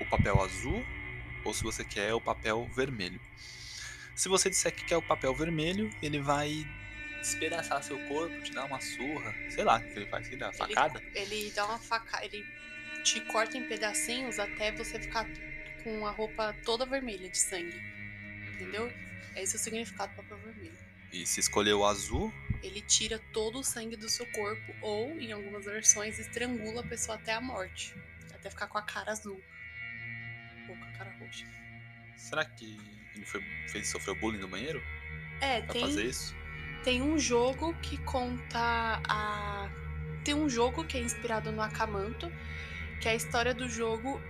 o 0.00 0.06
papel 0.06 0.40
azul 0.42 0.84
ou 1.44 1.52
se 1.52 1.62
você 1.62 1.84
quer 1.84 2.14
o 2.14 2.20
papel 2.20 2.66
vermelho. 2.74 3.20
Se 4.14 4.28
você 4.28 4.48
disser 4.48 4.74
que 4.74 4.84
quer 4.84 4.96
o 4.96 5.02
papel 5.02 5.34
vermelho, 5.34 5.90
ele 6.02 6.18
vai 6.18 6.66
despedaçar 7.20 7.82
seu 7.82 7.98
corpo, 8.08 8.40
te 8.42 8.52
dar 8.52 8.64
uma 8.64 8.80
surra, 8.80 9.34
sei 9.50 9.64
lá 9.64 9.78
o 9.78 9.80
que 9.80 9.98
ele 9.98 10.06
faz, 10.06 10.28
que 10.28 10.36
dá 10.36 10.52
facada. 10.52 11.02
Ele 11.14 11.50
dá 11.50 11.66
uma 11.66 11.78
faca, 11.78 12.24
ele 12.24 12.44
te 13.02 13.20
corta 13.22 13.56
em 13.58 13.66
pedacinhos 13.68 14.38
até 14.38 14.72
você 14.72 14.98
ficar 15.00 15.26
com 15.84 16.06
a 16.06 16.10
roupa 16.10 16.54
toda 16.64 16.86
vermelha 16.86 17.28
de 17.28 17.38
sangue. 17.38 17.80
Entendeu? 18.54 18.92
Esse 19.36 19.56
é 19.56 19.58
o 19.58 19.62
significado 19.62 20.12
do 20.12 20.16
papel 20.22 20.38
vermelho. 20.38 20.78
E 21.12 21.26
se 21.26 21.40
escolher 21.40 21.74
o 21.74 21.84
azul, 21.84 22.32
Ele 22.62 22.80
tira 22.80 23.18
todo 23.32 23.58
o 23.58 23.64
sangue 23.64 23.96
do 23.96 24.08
seu 24.08 24.24
corpo 24.32 24.74
ou, 24.80 25.10
em 25.20 25.32
algumas 25.32 25.64
versões, 25.64 26.18
estrangula 26.18 26.80
a 26.80 26.86
pessoa 26.86 27.16
até 27.16 27.32
a 27.34 27.40
morte. 27.40 27.94
Até 28.32 28.48
ficar 28.48 28.66
com 28.68 28.78
a 28.78 28.82
cara 28.82 29.10
azul. 29.12 29.40
Ou 30.68 30.76
com 30.76 30.84
a 30.84 30.92
cara 30.92 31.10
roxa. 31.18 31.44
será 32.16 32.44
que 32.44 32.78
ele 33.14 33.26
foi, 33.26 33.42
fez, 33.68 33.88
sofreu 33.88 34.14
bullying 34.14 34.38
no 34.38 34.48
banheiro 34.48 34.80
É, 35.40 35.60
pra 35.60 35.72
tem, 35.74 35.82
fazer 35.82 36.06
isso? 36.06 36.34
tem 36.82 37.02
um 37.02 37.18
jogo 37.18 37.74
que 37.82 37.98
conta 37.98 39.02
a 39.08 39.68
tem 40.24 40.34
um 40.34 40.48
jogo 40.48 40.84
que 40.84 40.96
é 40.96 41.00
inspirado 41.00 41.50
no 41.50 41.60
Akamanto, 41.60 42.32
que 43.02 43.08
a 43.08 43.14
história 43.16 43.52
do 43.52 43.68
jogo 43.68 44.20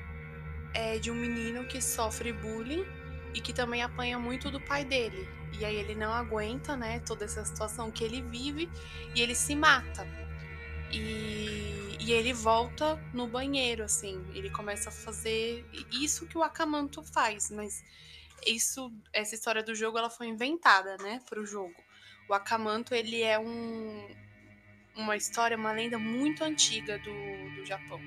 é 0.73 0.99
de 0.99 1.11
um 1.11 1.15
menino 1.15 1.67
que 1.69 1.81
sofre 1.83 2.33
bullying 2.33 2.87
e 3.35 3.41
que 3.41 3.53
também 3.53 3.83
apanha 3.83 4.19
muito 4.19 4.51
do 4.51 4.59
pai 4.59 4.83
dele. 4.83 5.29
E 5.61 5.65
aí 5.65 5.77
ele 5.77 5.95
não 5.95 6.11
aguenta, 6.11 6.75
né, 6.75 6.99
toda 7.01 7.27
essa 7.27 7.45
situação 7.45 7.91
que 7.91 8.03
ele 8.03 8.23
vive 8.23 8.71
e 9.15 9.21
ele 9.21 9.35
se 9.35 9.55
mata. 9.55 10.07
E, 10.91 11.99
e 12.01 12.13
ele 12.13 12.33
volta 12.33 12.97
no 13.13 13.27
banheiro, 13.27 13.85
assim. 13.85 14.25
Ele 14.35 14.49
começa 14.49 14.89
a 14.89 14.93
fazer 14.93 15.67
isso 15.93 16.27
que 16.27 16.39
o 16.39 16.43
Akamanto 16.43 17.03
faz, 17.03 17.51
mas 17.51 17.85
isso, 18.47 18.91
essa 19.13 19.35
história 19.35 19.63
do 19.63 19.75
jogo, 19.75 19.99
ela 19.99 20.09
foi 20.09 20.29
inventada, 20.29 20.97
né, 20.97 21.21
pro 21.29 21.45
jogo. 21.45 21.77
O 22.27 22.33
Akamanto, 22.33 22.95
ele 22.95 23.21
é 23.21 23.39
um, 23.39 24.09
uma 24.97 25.15
história, 25.15 25.59
uma 25.59 25.73
lenda 25.73 25.99
muito 25.99 26.43
antiga 26.43 26.99
do, 26.99 27.55
do 27.57 27.67
Japão. 27.67 28.01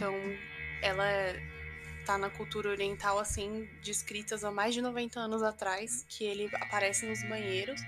Então, 0.00 0.14
ela 0.80 1.04
tá 2.06 2.16
na 2.16 2.30
cultura 2.30 2.70
oriental, 2.70 3.18
assim, 3.18 3.68
descritas 3.82 4.42
há 4.42 4.50
mais 4.50 4.72
de 4.72 4.80
90 4.80 5.20
anos 5.20 5.42
atrás, 5.42 6.06
que 6.08 6.24
ele 6.24 6.48
aparece 6.54 7.04
nos 7.04 7.22
banheiros. 7.22 7.82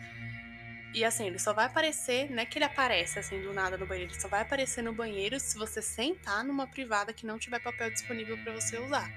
E 0.93 1.07
assim, 1.07 1.29
ele 1.29 1.39
só 1.39 1.55
vai 1.55 1.65
aparecer, 1.65 2.31
não 2.31 2.43
é 2.43 2.45
que 2.45 2.59
ele 2.59 2.67
aparece 2.67 3.19
assim 3.19 3.41
do 3.41 3.55
nada 3.55 3.79
no 3.79 3.87
banheiro, 3.87 4.13
ele 4.13 4.21
só 4.21 4.29
vai 4.29 4.43
aparecer 4.43 4.83
no 4.83 4.93
banheiro 4.93 5.41
se 5.41 5.57
você 5.57 5.81
sentar 5.81 6.45
numa 6.45 6.67
privada 6.67 7.15
que 7.15 7.25
não 7.25 7.39
tiver 7.39 7.61
papel 7.61 7.91
disponível 7.91 8.37
para 8.45 8.53
você 8.53 8.77
usar. 8.77 9.11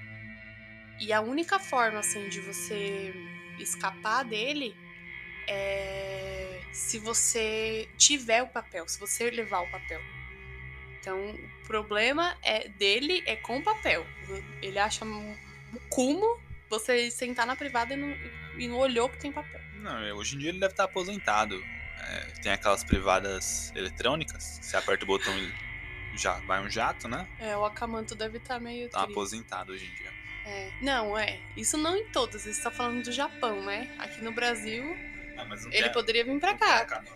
E 0.98 1.12
a 1.12 1.20
única 1.20 1.58
forma 1.58 1.98
assim 1.98 2.30
de 2.30 2.40
você 2.40 3.12
escapar 3.58 4.24
dele 4.24 4.74
é 5.46 6.62
se 6.72 6.98
você 6.98 7.86
tiver 7.98 8.42
o 8.42 8.48
papel, 8.48 8.88
se 8.88 8.98
você 8.98 9.30
levar 9.30 9.60
o 9.60 9.70
papel. 9.70 10.15
Então, 11.06 11.30
o 11.30 11.66
problema 11.68 12.36
é 12.42 12.66
dele 12.66 13.22
é 13.26 13.36
com 13.36 13.58
o 13.58 13.62
papel. 13.62 14.04
Ele 14.60 14.76
acha 14.76 15.06
cumo 15.88 16.40
você 16.68 17.12
sentar 17.12 17.46
na 17.46 17.54
privada 17.54 17.94
e 17.94 17.96
não, 17.96 18.08
e 18.58 18.66
não 18.66 18.76
olhou 18.78 19.08
que 19.08 19.16
tem 19.16 19.30
papel. 19.30 19.60
Não, 19.76 19.96
é, 19.98 20.12
hoje 20.12 20.34
em 20.34 20.40
dia 20.40 20.48
ele 20.48 20.58
deve 20.58 20.72
estar 20.72 20.82
aposentado. 20.82 21.62
É, 22.00 22.18
tem 22.42 22.50
aquelas 22.50 22.82
privadas 22.82 23.72
eletrônicas, 23.76 24.58
você 24.60 24.76
aperta 24.76 25.04
o 25.04 25.06
botão 25.06 25.32
e 25.38 26.18
já 26.18 26.40
vai 26.40 26.60
um 26.60 26.68
jato, 26.68 27.06
né? 27.06 27.24
É, 27.38 27.56
o 27.56 27.64
Akamanto 27.64 28.16
deve 28.16 28.38
estar 28.38 28.58
meio. 28.58 28.88
Tá 28.88 29.02
aposentado 29.02 29.72
hoje 29.72 29.86
em 29.86 29.94
dia. 29.94 30.12
É. 30.44 30.72
Não, 30.82 31.16
é. 31.16 31.38
Isso 31.56 31.76
não 31.76 31.96
em 31.96 32.08
todas, 32.08 32.42
você 32.42 32.50
está 32.50 32.72
falando 32.72 33.04
do 33.04 33.12
Japão, 33.12 33.64
né? 33.64 33.94
Aqui 34.00 34.24
no 34.24 34.32
Brasil, 34.32 34.84
ah, 35.38 35.46
ele 35.70 35.88
poderia 35.90 36.24
vir 36.24 36.40
pra 36.40 36.54
cá. 36.54 37.04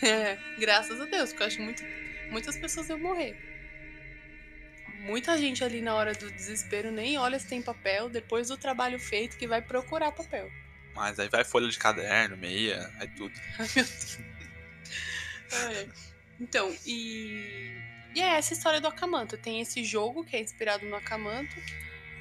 É, 0.00 0.38
graças 0.58 1.00
a 1.00 1.04
Deus, 1.04 1.30
porque 1.30 1.42
eu 1.42 1.46
acho 1.48 1.60
muito, 1.60 1.84
muitas 2.32 2.56
pessoas 2.56 2.88
iam 2.88 2.98
morrer. 2.98 3.36
Muita 5.00 5.36
gente 5.36 5.62
ali 5.62 5.80
na 5.80 5.94
hora 5.94 6.12
do 6.14 6.30
desespero 6.30 6.90
nem 6.90 7.18
olha 7.18 7.38
se 7.38 7.46
tem 7.46 7.60
papel, 7.60 8.08
depois 8.08 8.48
do 8.48 8.56
trabalho 8.56 8.98
feito 8.98 9.36
que 9.36 9.46
vai 9.46 9.60
procurar 9.60 10.12
papel. 10.12 10.50
Mas 10.94 11.18
aí 11.18 11.28
vai 11.28 11.44
folha 11.44 11.68
de 11.68 11.78
caderno, 11.78 12.36
meia, 12.36 12.90
é 13.00 13.06
tudo. 13.06 13.34
Ai, 13.58 13.68
meu 13.74 13.84
Deus. 13.84 14.18
É. 15.52 15.86
Então, 16.40 16.74
e. 16.86 17.80
E 18.14 18.20
é 18.20 18.36
essa 18.36 18.52
história 18.52 18.80
do 18.80 18.88
Akamanto. 18.88 19.36
Tem 19.36 19.60
esse 19.60 19.84
jogo 19.84 20.24
que 20.24 20.36
é 20.36 20.40
inspirado 20.40 20.84
no 20.86 20.96
Akamanto. 20.96 21.56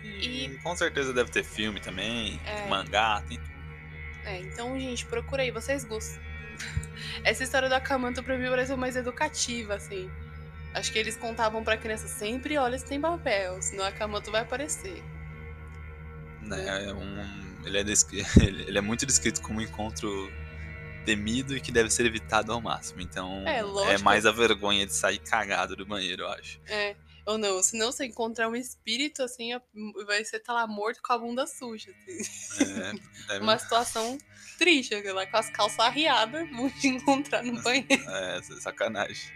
E, 0.04 0.46
e... 0.46 0.58
com 0.60 0.76
certeza 0.76 1.14
deve 1.14 1.32
ter 1.32 1.44
filme 1.44 1.80
também, 1.80 2.40
é... 2.46 2.68
mangá, 2.68 3.22
tem 3.28 3.38
tudo. 3.38 3.52
É, 4.26 4.38
então, 4.40 4.80
gente, 4.80 5.06
procura 5.06 5.44
aí, 5.44 5.52
vocês 5.52 5.84
gostam. 5.84 6.31
Essa 7.24 7.44
história 7.44 7.70
do 7.70 7.76
Akamanto 7.76 8.24
pra 8.24 8.38
mim 8.38 8.50
parece 8.50 8.76
mais 8.76 8.96
educativa, 8.96 9.76
assim. 9.76 10.10
Acho 10.74 10.92
que 10.92 11.00
eles 11.00 11.18
contavam 11.18 11.64
pra 11.64 11.78
criança 11.78 12.08
sempre 12.08 12.58
olha 12.58 12.78
se 12.80 12.86
tem 12.86 13.00
papel, 13.00 13.62
senão 13.62 13.84
Akamanto 13.86 14.32
vai 14.32 14.42
aparecer. 14.42 15.04
Né, 16.42 16.86
é 16.88 16.94
um, 16.94 17.66
ele, 17.66 17.78
é 17.78 17.84
ele 18.42 18.78
é 18.78 18.82
muito 18.82 19.06
descrito 19.06 19.42
como 19.42 19.60
um 19.60 19.62
encontro 19.62 20.32
temido 21.06 21.56
e 21.56 21.62
que 21.62 21.72
deve 21.72 21.90
ser 21.90 22.06
evitado 22.06 22.52
ao 22.52 22.62
máximo. 22.62 23.02
Então 23.02 23.44
é, 23.48 23.60
é 23.94 23.98
mais 23.98 24.26
a 24.26 24.32
vergonha 24.32 24.86
de 24.86 24.94
sair 24.94 25.20
cagado 25.20 25.76
do 25.76 25.86
banheiro, 25.86 26.24
eu 26.24 26.30
acho. 26.30 26.60
É. 26.68 26.96
Ou 27.26 27.38
não, 27.38 27.62
se 27.62 27.78
não 27.78 27.92
você 27.92 28.06
encontrar 28.06 28.50
um 28.50 28.56
espírito 28.56 29.22
assim, 29.22 29.52
vai 30.06 30.24
ser 30.26 30.40
tá 30.40 30.54
lá 30.54 30.68
morto 30.68 31.02
com 31.04 31.14
a 31.14 31.18
bunda 31.18 31.46
suja. 31.46 31.92
Assim. 31.92 32.64
É, 32.64 32.94
deve... 33.28 33.44
Uma 33.44 33.58
situação 33.58 34.18
triste, 34.58 34.96
lá 35.12 35.26
com 35.26 35.38
as 35.38 35.50
calças 35.50 35.80
arriadas, 35.80 36.50
vão 36.52 36.70
te 36.70 36.88
encontrar 36.88 37.44
no 37.44 37.62
banheiro. 37.62 38.02
É, 38.12 38.42
sacanagem. 38.60 39.32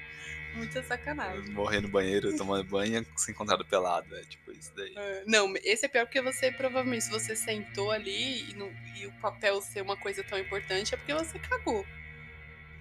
Muita 0.55 0.81
sacanagem. 0.83 1.51
Morrer 1.51 1.81
no 1.81 1.89
banheiro, 1.89 2.35
tomando 2.37 2.63
banho 2.63 3.01
e 3.01 3.19
se 3.19 3.31
encontrado 3.31 3.65
pelado. 3.65 4.15
É 4.15 4.21
tipo 4.23 4.51
isso 4.51 4.71
daí. 4.75 4.93
É, 4.95 5.23
não, 5.27 5.53
esse 5.57 5.85
é 5.85 5.89
pior 5.89 6.05
porque 6.05 6.21
você 6.21 6.51
provavelmente, 6.51 7.03
se 7.03 7.11
você 7.11 7.35
sentou 7.35 7.91
ali 7.91 8.49
e, 8.49 8.53
não, 8.55 8.71
e, 8.95 9.05
o 9.05 9.11
papel 9.19 9.61
ser 9.61 9.81
uma 9.81 9.97
coisa 9.97 10.23
tão 10.23 10.39
importante, 10.39 10.93
é 10.93 10.97
porque 10.97 11.13
você 11.13 11.37
cagou. 11.39 11.85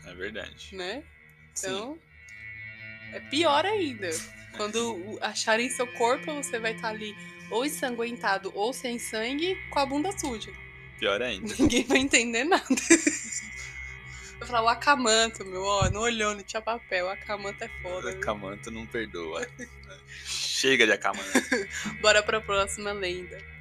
É 0.06 0.14
verdade. 0.14 0.74
Né? 0.74 1.02
Então. 1.50 1.94
Sim. 1.94 2.13
É 3.12 3.20
pior 3.20 3.64
ainda. 3.64 4.10
Quando 4.56 5.18
acharem 5.20 5.68
seu 5.68 5.86
corpo, 5.86 6.32
você 6.34 6.58
vai 6.58 6.72
estar 6.72 6.88
ali 6.88 7.14
ou 7.50 7.64
ensanguentado 7.64 8.52
ou 8.54 8.72
sem 8.72 8.98
sangue 8.98 9.56
com 9.70 9.78
a 9.78 9.86
bunda 9.86 10.16
suja. 10.18 10.52
Pior 10.98 11.20
ainda. 11.20 11.54
Ninguém 11.58 11.84
vai 11.84 11.98
entender 11.98 12.44
nada. 12.44 12.64
Eu 14.40 14.46
falar, 14.46 14.62
o 14.62 14.68
Acamanto, 14.68 15.44
meu, 15.44 15.62
ó, 15.62 15.90
não 15.90 16.02
olhou, 16.02 16.34
não 16.34 16.42
tinha 16.42 16.60
papel. 16.60 17.06
O 17.06 17.10
Acamanto 17.10 17.62
é 17.62 17.68
foda. 17.82 18.08
O 18.08 18.10
Acamanto 18.10 18.70
não 18.70 18.86
perdoa. 18.86 19.46
Chega 20.24 20.86
de 20.86 20.92
Acamanto. 20.92 21.32
Bora 22.00 22.22
pra 22.22 22.40
próxima 22.40 22.92
lenda. 22.92 23.53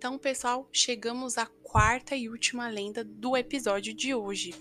Então, 0.00 0.16
pessoal, 0.16 0.66
chegamos 0.72 1.36
à 1.36 1.44
quarta 1.44 2.16
e 2.16 2.30
última 2.30 2.70
lenda 2.70 3.04
do 3.04 3.36
episódio 3.36 3.92
de 3.92 4.14
hoje. 4.14 4.54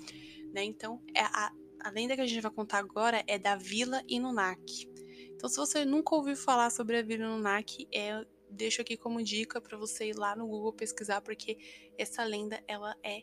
Né? 0.51 0.65
Então, 0.65 1.01
é 1.15 1.21
a, 1.21 1.53
a 1.79 1.89
lenda 1.91 2.13
que 2.13 2.19
a 2.19 2.27
gente 2.27 2.41
vai 2.41 2.51
contar 2.51 2.79
agora 2.79 3.23
é 3.25 3.39
da 3.39 3.55
Vila 3.55 4.03
Inunaki. 4.05 4.91
Então, 5.33 5.47
se 5.47 5.55
você 5.55 5.85
nunca 5.85 6.13
ouviu 6.13 6.35
falar 6.35 6.69
sobre 6.71 6.97
a 6.97 7.01
Vila 7.01 7.23
Inunaki, 7.23 7.87
é, 7.89 8.21
deixo 8.49 8.81
aqui 8.81 8.97
como 8.97 9.23
dica 9.23 9.61
para 9.61 9.77
você 9.77 10.09
ir 10.09 10.17
lá 10.17 10.35
no 10.35 10.45
Google 10.45 10.73
pesquisar, 10.73 11.21
porque 11.21 11.57
essa 11.97 12.21
lenda 12.25 12.61
ela 12.67 12.93
é 13.01 13.21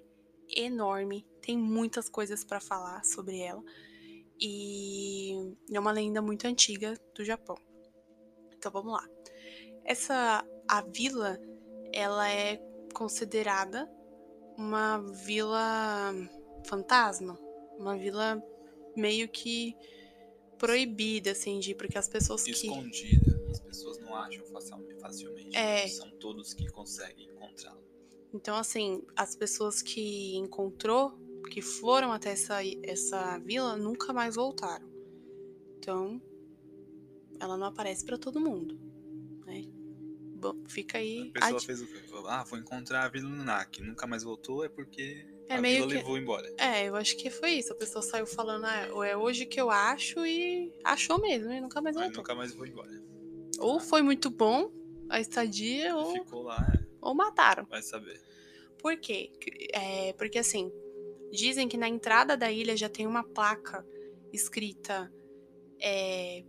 enorme, 0.48 1.26
tem 1.42 1.58
muitas 1.58 2.08
coisas 2.08 2.42
para 2.42 2.60
falar 2.60 3.04
sobre 3.04 3.40
ela 3.40 3.62
e 4.40 5.54
é 5.70 5.78
uma 5.78 5.92
lenda 5.92 6.22
muito 6.22 6.46
antiga 6.46 6.98
do 7.14 7.22
Japão. 7.22 7.58
Então 8.56 8.72
vamos 8.72 8.94
lá. 8.94 9.06
Essa 9.84 10.42
a 10.66 10.80
vila 10.80 11.38
ela 11.96 12.28
é 12.28 12.58
considerada 12.92 13.90
uma 14.58 14.98
vila 14.98 16.12
fantasma, 16.66 17.38
uma 17.78 17.96
vila 17.96 18.42
meio 18.94 19.26
que 19.28 19.74
proibida, 20.58 21.30
assim, 21.32 21.58
de 21.58 21.74
porque 21.74 21.96
as 21.96 22.08
pessoas 22.08 22.42
que 22.42 22.50
escondida, 22.50 23.40
as 23.50 23.60
pessoas 23.60 23.98
não 24.00 24.14
acham 24.14 24.44
facilmente. 25.00 25.56
É. 25.56 25.88
São 25.88 26.10
todos 26.18 26.52
que 26.52 26.70
conseguem 26.70 27.30
encontrá-la. 27.30 27.80
Então, 28.32 28.56
assim, 28.56 29.02
as 29.16 29.34
pessoas 29.34 29.80
que 29.80 30.36
encontrou, 30.36 31.18
que 31.50 31.62
foram 31.62 32.12
até 32.12 32.32
essa, 32.32 32.58
essa 32.82 33.38
vila, 33.38 33.74
nunca 33.76 34.12
mais 34.12 34.34
voltaram. 34.34 34.86
Então, 35.78 36.20
ela 37.40 37.56
não 37.56 37.66
aparece 37.66 38.04
para 38.04 38.18
todo 38.18 38.38
mundo. 38.38 38.86
Bom, 40.36 40.54
fica 40.68 40.98
aí. 40.98 41.32
A 41.34 41.40
pessoa 41.40 41.60
fez 41.60 41.82
o? 41.82 41.86
Ah, 42.26 42.44
vou 42.44 42.58
encontrar 42.58 43.04
a 43.04 43.08
Vila 43.08 43.28
Lunak. 43.28 43.82
Nunca 43.82 44.06
mais 44.06 44.22
voltou, 44.22 44.64
é 44.64 44.68
porque 44.68 45.26
é 45.48 45.56
a 45.56 45.60
meio 45.60 45.76
Vila 45.76 45.88
que... 45.88 45.94
levou 45.94 46.18
embora. 46.18 46.52
É, 46.58 46.84
eu 46.88 46.94
acho 46.96 47.16
que 47.16 47.30
foi 47.30 47.52
isso. 47.52 47.72
A 47.72 47.76
pessoa 47.76 48.02
saiu 48.02 48.26
falando, 48.26 48.66
ah, 48.66 49.06
é 49.06 49.16
hoje 49.16 49.46
que 49.46 49.60
eu 49.60 49.70
acho 49.70 50.26
e 50.26 50.72
achou 50.84 51.18
mesmo, 51.18 51.50
e 51.52 51.60
nunca 51.60 51.80
mais 51.80 51.96
voltou. 51.96 52.18
nunca 52.18 52.34
mais 52.34 52.54
vou 52.54 52.66
embora. 52.66 52.90
Ou 53.58 53.80
foi 53.80 54.02
muito 54.02 54.28
bom 54.28 54.70
a 55.08 55.20
estadia, 55.20 55.96
ou. 55.96 56.12
Ficou 56.12 56.42
lá, 56.42 56.58
é. 56.74 56.86
Ou 57.00 57.14
mataram. 57.14 57.64
Vai 57.66 57.82
saber. 57.82 58.20
Por 58.78 58.96
quê? 58.98 59.32
É, 59.72 60.12
porque 60.14 60.38
assim, 60.38 60.70
dizem 61.32 61.68
que 61.68 61.76
na 61.76 61.88
entrada 61.88 62.36
da 62.36 62.50
ilha 62.52 62.76
já 62.76 62.88
tem 62.88 63.06
uma 63.06 63.24
placa 63.24 63.86
escrita. 64.32 65.10
É, 65.80 66.44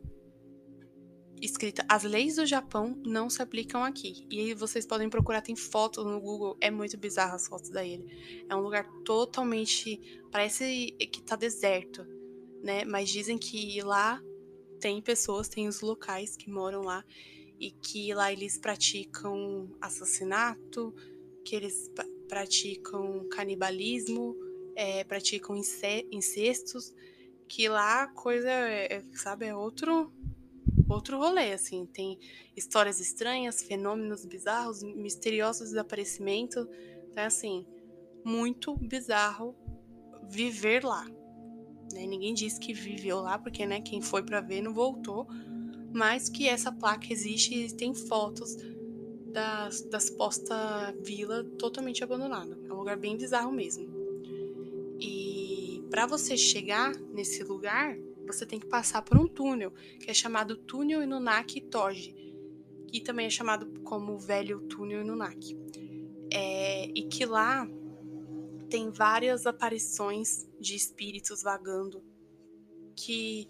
escrita: 1.41 1.85
As 1.87 2.03
leis 2.03 2.35
do 2.35 2.45
Japão 2.45 2.99
não 3.05 3.29
se 3.29 3.41
aplicam 3.41 3.83
aqui. 3.83 4.25
E 4.29 4.53
vocês 4.53 4.85
podem 4.85 5.09
procurar, 5.09 5.41
tem 5.41 5.55
fotos 5.55 6.05
no 6.05 6.19
Google, 6.19 6.57
é 6.61 6.71
muito 6.71 6.97
bizarro 6.97 7.35
as 7.35 7.47
fotos 7.47 7.69
da 7.69 7.83
ilha. 7.83 8.05
É 8.49 8.55
um 8.55 8.61
lugar 8.61 8.87
totalmente. 9.03 9.99
Parece 10.31 10.91
que 11.11 11.21
tá 11.21 11.35
deserto, 11.35 12.05
né? 12.63 12.85
Mas 12.85 13.09
dizem 13.09 13.37
que 13.37 13.81
lá 13.81 14.21
tem 14.79 15.01
pessoas, 15.01 15.47
tem 15.47 15.67
os 15.67 15.81
locais 15.81 16.35
que 16.35 16.49
moram 16.49 16.81
lá 16.81 17.03
e 17.59 17.71
que 17.71 18.13
lá 18.13 18.31
eles 18.31 18.57
praticam 18.57 19.69
assassinato, 19.81 20.93
que 21.43 21.55
eles 21.55 21.91
praticam 22.27 23.27
canibalismo, 23.29 24.35
é, 24.75 25.03
praticam 25.03 25.55
incestos, 25.55 26.93
que 27.47 27.67
lá 27.67 28.03
a 28.03 28.07
coisa, 28.07 28.49
é, 28.49 29.01
sabe, 29.13 29.47
é 29.47 29.55
outro 29.55 30.11
outro 30.89 31.17
rolê, 31.17 31.53
assim. 31.53 31.85
Tem 31.85 32.17
histórias 32.55 32.99
estranhas, 32.99 33.61
fenômenos 33.61 34.25
bizarros, 34.25 34.83
misteriosos 34.83 35.69
desaparecimentos. 35.69 36.67
Então, 37.11 37.23
é 37.23 37.25
assim, 37.25 37.65
muito 38.23 38.75
bizarro 38.75 39.55
viver 40.29 40.83
lá. 40.83 41.05
Né? 41.93 42.05
Ninguém 42.05 42.33
disse 42.33 42.59
que 42.59 42.73
viveu 42.73 43.19
lá, 43.19 43.37
porque 43.37 43.65
né, 43.65 43.81
quem 43.81 44.01
foi 44.01 44.23
para 44.23 44.41
ver 44.41 44.61
não 44.61 44.73
voltou. 44.73 45.27
Mas 45.93 46.29
que 46.29 46.47
essa 46.47 46.71
placa 46.71 47.11
existe 47.11 47.55
e 47.55 47.71
tem 47.73 47.93
fotos 47.93 48.57
das, 49.31 49.81
da 49.83 49.99
suposta 49.99 50.95
vila 51.03 51.43
totalmente 51.57 52.03
abandonada. 52.03 52.57
É 52.67 52.73
um 52.73 52.77
lugar 52.77 52.97
bem 52.97 53.15
bizarro 53.15 53.51
mesmo. 53.51 53.87
E 54.99 55.83
para 55.89 56.05
você 56.05 56.35
chegar 56.35 56.93
nesse 57.13 57.43
lugar, 57.43 57.97
você 58.27 58.45
tem 58.45 58.59
que 58.59 58.67
passar 58.67 59.01
por 59.01 59.17
um 59.17 59.27
túnel, 59.27 59.71
que 59.99 60.09
é 60.09 60.13
chamado 60.13 60.55
Túnel 60.55 61.03
Inunaki 61.03 61.61
Toji, 61.61 62.15
que 62.87 63.01
também 63.01 63.27
é 63.27 63.29
chamado 63.29 63.81
como 63.81 64.17
Velho 64.17 64.61
Túnel 64.61 65.01
Inunaki. 65.01 65.57
É, 66.31 66.85
e 66.93 67.03
que 67.03 67.25
lá 67.25 67.67
tem 68.69 68.89
várias 68.89 69.45
aparições 69.45 70.47
de 70.59 70.75
espíritos 70.75 71.41
vagando, 71.41 72.03
que 72.95 73.47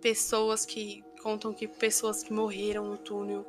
pessoas 0.00 0.66
que 0.66 1.04
contam 1.22 1.54
que 1.54 1.68
pessoas 1.68 2.22
que 2.22 2.32
morreram 2.32 2.88
no 2.88 2.98
túnel, 2.98 3.46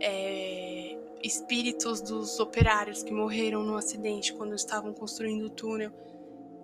é, 0.00 0.98
espíritos 1.22 2.00
dos 2.00 2.40
operários 2.40 3.02
que 3.02 3.12
morreram 3.12 3.62
no 3.62 3.76
acidente 3.76 4.34
quando 4.34 4.54
estavam 4.54 4.92
construindo 4.92 5.46
o 5.46 5.50
túnel 5.50 5.92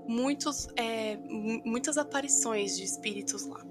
muitos, 0.06 0.68
é, 0.76 1.16
muitas 1.64 1.98
aparições 1.98 2.76
de 2.76 2.84
espíritos 2.84 3.44
lá. 3.46 3.64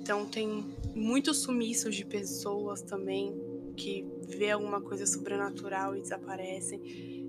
Então 0.00 0.26
tem 0.26 0.64
muitos 0.94 1.38
sumiços 1.38 1.94
de 1.94 2.04
pessoas 2.04 2.82
também 2.82 3.32
que 3.76 4.04
vê 4.28 4.50
alguma 4.50 4.80
coisa 4.80 5.06
sobrenatural 5.06 5.96
e 5.96 6.02
desaparecem. 6.02 6.80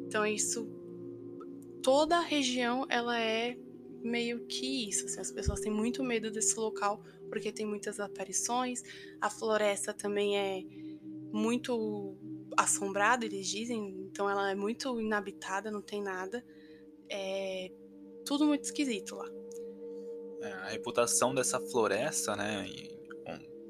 Então 0.08 0.26
isso 0.26 0.68
toda 1.82 2.18
a 2.18 2.22
região 2.22 2.86
ela 2.90 3.20
é 3.20 3.58
meio 4.04 4.46
que 4.48 4.90
isso, 4.90 5.06
assim, 5.06 5.20
as 5.20 5.32
pessoas 5.32 5.62
têm 5.62 5.72
muito 5.72 6.04
medo 6.04 6.30
desse 6.30 6.58
local 6.60 7.02
porque 7.30 7.52
tem 7.52 7.66
muitas 7.66 8.00
aparições. 8.00 8.84
A 9.20 9.30
floresta 9.30 9.94
também 9.94 10.38
é 10.38 10.64
muito 11.32 12.16
assombrada, 12.58 13.26
eles 13.26 13.48
dizem, 13.48 14.06
então 14.06 14.30
ela 14.30 14.52
é 14.52 14.56
muito 14.56 15.00
inabitada, 15.00 15.72
não 15.72 15.82
tem 15.82 16.02
nada. 16.02 16.46
É, 17.10 17.72
tudo 18.26 18.46
muito 18.46 18.64
esquisito 18.64 19.16
lá. 19.16 19.30
É, 20.42 20.52
a 20.52 20.68
reputação 20.70 21.34
dessa 21.34 21.60
floresta, 21.60 22.36
né, 22.36 22.66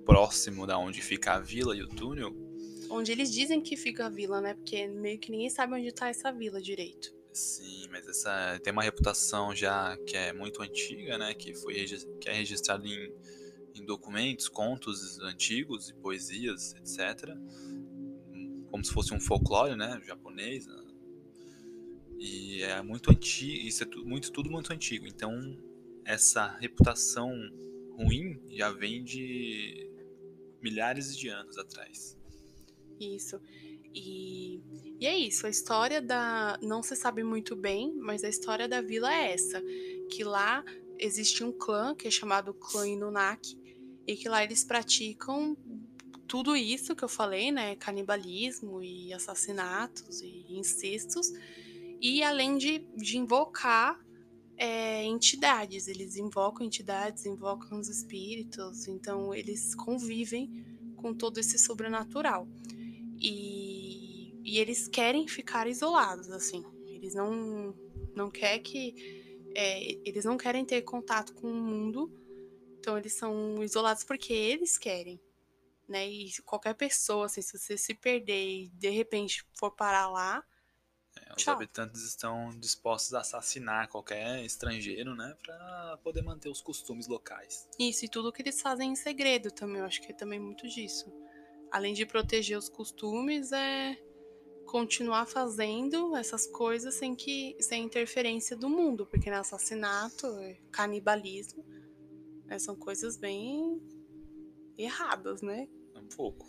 próximo 0.06 0.68
da 0.68 0.78
onde 0.78 1.02
fica 1.02 1.34
a 1.34 1.40
vila 1.40 1.76
e 1.76 1.82
o 1.82 1.88
túnel. 1.88 2.34
Onde 2.90 3.12
eles 3.12 3.32
dizem 3.32 3.62
que 3.62 3.76
fica 3.76 4.06
a 4.06 4.10
vila, 4.10 4.42
né? 4.42 4.54
Porque 4.54 4.88
meio 4.88 5.18
que 5.18 5.32
ninguém 5.32 5.50
sabe 5.50 5.74
onde 5.74 5.92
tá 5.92 6.10
essa 6.10 6.32
vila 6.32 6.62
direito. 6.62 7.14
Sim, 7.32 7.88
mas 7.90 8.08
essa 8.08 8.60
tem 8.64 8.72
uma 8.72 8.84
reputação 8.84 9.56
já 9.56 9.98
que 10.06 10.16
é 10.16 10.32
muito 10.32 10.62
antiga, 10.62 11.18
né? 11.18 11.34
Que 11.34 11.54
foi 11.56 11.74
que 12.22 12.30
é 12.30 12.34
registrado 12.34 12.86
em, 12.86 13.12
em 13.74 13.84
documentos, 13.86 14.48
contos 14.48 15.20
antigos 15.20 15.90
e 15.90 15.96
poesias, 15.96 16.76
etc. 16.76 17.36
Como 18.70 18.84
se 18.84 18.92
fosse 18.92 19.14
um 19.14 19.20
folclore, 19.20 19.76
né? 19.76 20.00
Japonês, 20.06 20.68
né? 20.68 20.83
E 22.26 22.64
é 22.64 22.82
muito 22.82 23.12
antigo, 23.12 23.68
isso 23.68 23.84
é 23.84 23.86
tudo, 23.86 24.08
muito, 24.08 24.32
tudo 24.32 24.50
muito 24.50 24.72
antigo. 24.72 25.06
Então, 25.06 25.38
essa 26.06 26.48
reputação 26.58 27.30
ruim 27.98 28.42
já 28.50 28.72
vem 28.72 29.04
de 29.04 29.92
milhares 30.62 31.18
de 31.18 31.28
anos 31.28 31.58
atrás. 31.58 32.18
Isso. 32.98 33.42
E, 33.94 34.62
e 35.02 35.06
é 35.06 35.18
isso, 35.18 35.46
a 35.46 35.50
história 35.50 36.02
da. 36.02 36.58
Não 36.62 36.82
se 36.82 36.96
sabe 36.96 37.24
muito 37.24 37.58
bem, 37.58 37.94
mas 37.98 38.24
a 38.24 38.30
história 38.30 38.70
da 38.70 38.82
vila 38.82 39.14
é 39.14 39.34
essa: 39.34 39.62
que 40.10 40.24
lá 40.24 40.64
existe 40.98 41.44
um 41.44 41.52
clã 41.52 41.94
que 41.94 42.08
é 42.08 42.12
chamado 42.12 42.54
Clã 42.54 42.88
Inunaki, 42.88 43.58
e 44.08 44.16
que 44.16 44.30
lá 44.30 44.42
eles 44.42 44.64
praticam 44.64 45.58
tudo 46.26 46.56
isso 46.56 46.96
que 46.96 47.04
eu 47.04 47.10
falei, 47.10 47.52
né? 47.52 47.76
Canibalismo 47.76 48.82
e 48.82 49.12
assassinatos 49.12 50.22
e 50.22 50.46
incestos 50.58 51.30
e 52.04 52.22
além 52.22 52.58
de, 52.58 52.80
de 52.98 53.18
invocar 53.18 53.98
é, 54.58 55.06
entidades, 55.06 55.88
eles 55.88 56.18
invocam 56.18 56.66
entidades, 56.66 57.26
invocam 57.26 57.80
os 57.80 57.88
espíritos, 57.88 58.90
então 58.90 59.34
eles 59.34 59.74
convivem 59.74 60.52
com 60.98 61.14
todo 61.14 61.38
esse 61.38 61.58
sobrenatural. 61.58 62.46
E, 63.18 64.38
e 64.44 64.60
eles 64.60 64.90
querem 64.90 65.30
ficar 65.30 65.66
isolados, 65.66 66.30
assim. 66.30 66.62
Eles 66.88 67.16
não, 67.16 67.74
não 68.14 68.30
querem 68.30 68.62
que. 68.62 69.52
É, 69.56 69.94
eles 70.06 70.26
não 70.26 70.36
querem 70.36 70.66
ter 70.66 70.82
contato 70.82 71.34
com 71.36 71.50
o 71.50 71.56
mundo, 71.56 72.12
então 72.80 72.98
eles 72.98 73.14
são 73.14 73.64
isolados 73.64 74.04
porque 74.04 74.34
eles 74.34 74.78
querem. 74.78 75.22
Né? 75.88 76.10
E 76.10 76.34
qualquer 76.44 76.74
pessoa, 76.74 77.28
assim, 77.28 77.42
se 77.42 77.58
você 77.58 77.78
se 77.78 77.94
perder 77.94 78.64
e 78.64 78.68
de 78.70 78.90
repente 78.90 79.46
for 79.54 79.72
parar 79.72 80.10
lá, 80.10 80.44
é, 81.22 81.34
os 81.36 81.44
Tchau. 81.44 81.56
habitantes 81.56 82.04
estão 82.04 82.50
dispostos 82.60 83.14
a 83.14 83.20
assassinar 83.20 83.88
qualquer 83.88 84.44
estrangeiro, 84.44 85.16
né, 85.16 85.36
para 85.44 85.98
poder 86.04 86.22
manter 86.22 86.50
os 86.50 86.62
costumes 86.62 87.08
locais. 87.08 87.68
Isso, 87.80 88.06
e 88.06 88.10
tudo 88.10 88.32
que 88.32 88.42
eles 88.42 88.62
fazem 88.62 88.92
em 88.92 88.96
segredo 88.96 89.52
também, 89.52 89.78
eu 89.78 89.86
acho 89.86 90.02
que 90.02 90.12
é 90.12 90.16
também 90.16 90.40
muito 90.40 90.68
disso. 90.68 91.12
Além 91.72 91.94
de 91.94 92.06
proteger 92.06 92.58
os 92.58 92.70
costumes, 92.70 93.52
é 93.52 93.98
continuar 94.66 95.26
fazendo 95.26 96.16
essas 96.16 96.48
coisas 96.48 96.96
sem 96.96 97.16
que 97.16 97.56
sem 97.60 97.84
interferência 97.84 98.56
do 98.56 98.70
mundo, 98.70 99.06
porque 99.06 99.30
né, 99.30 99.38
assassinato, 99.38 100.28
canibalismo, 100.72 101.66
né, 102.46 102.58
são 102.60 102.76
coisas 102.76 103.18
bem 103.18 103.82
erradas, 104.78 105.42
né? 105.42 105.68
Um 105.96 106.08
pouco. 106.08 106.48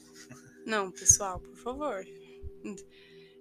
Não, 0.64 0.90
pessoal, 0.90 1.40
por 1.40 1.56
favor. 1.56 2.04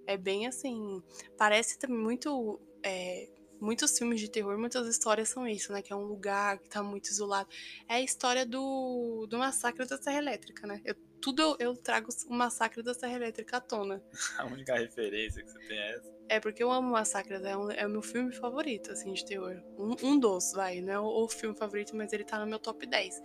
É 0.08 0.18
bem 0.18 0.48
assim. 0.48 1.02
Parece 1.38 1.78
também 1.80 1.98
muito. 1.98 2.60
É, 2.84 3.30
muitos 3.64 3.98
filmes 3.98 4.20
de 4.20 4.30
terror, 4.30 4.58
muitas 4.58 4.86
histórias 4.88 5.30
são 5.30 5.48
isso, 5.48 5.72
né? 5.72 5.82
Que 5.82 5.94
é 5.94 5.96
um 5.96 6.04
lugar 6.04 6.60
que 6.60 6.70
tá 6.70 6.84
muito 6.84 7.08
isolado. 7.08 7.50
É 7.88 7.96
a 7.96 8.02
história 8.02 8.46
do, 8.46 9.26
do 9.30 9.38
massacre 9.38 9.88
da 9.88 9.98
Serra 9.98 10.18
Elétrica, 10.18 10.68
né? 10.68 10.82
Eu, 10.84 10.96
tudo 11.22 11.42
eu, 11.42 11.56
eu 11.60 11.78
trago 11.78 12.10
o 12.28 12.34
massacre 12.34 12.84
da 12.84 12.94
Serra 12.94 13.16
Elétrica 13.16 13.58
à 13.58 13.62
tona. 13.62 14.04
A 14.38 14.46
única 14.46 14.76
referência 14.76 15.42
que 15.42 15.50
você 15.50 15.60
tem 15.60 15.78
é 15.78 15.96
essa? 15.96 16.14
É 16.30 16.40
porque 16.40 16.64
eu 16.64 16.72
amo 16.72 16.92
Massacre, 16.92 17.36
é, 17.36 17.56
um, 17.56 17.72
é 17.72 17.86
o 17.86 17.90
meu 17.90 18.02
filme 18.02 18.34
favorito, 18.34 18.92
assim, 18.92 19.14
de 19.14 19.26
terror. 19.26 19.62
Um, 19.78 19.96
um 20.04 20.20
dos, 20.20 20.54
vai, 20.54 20.82
não 20.82 20.94
é 20.94 21.00
o, 21.00 21.06
o, 21.06 21.30
filme 21.30 21.56
favorito, 21.56 21.96
mas 21.96 22.12
ele 22.14 22.24
tá 22.24 22.40
no 22.40 22.48
meu 22.48 22.60
top 22.60 22.86
10. 22.86 23.22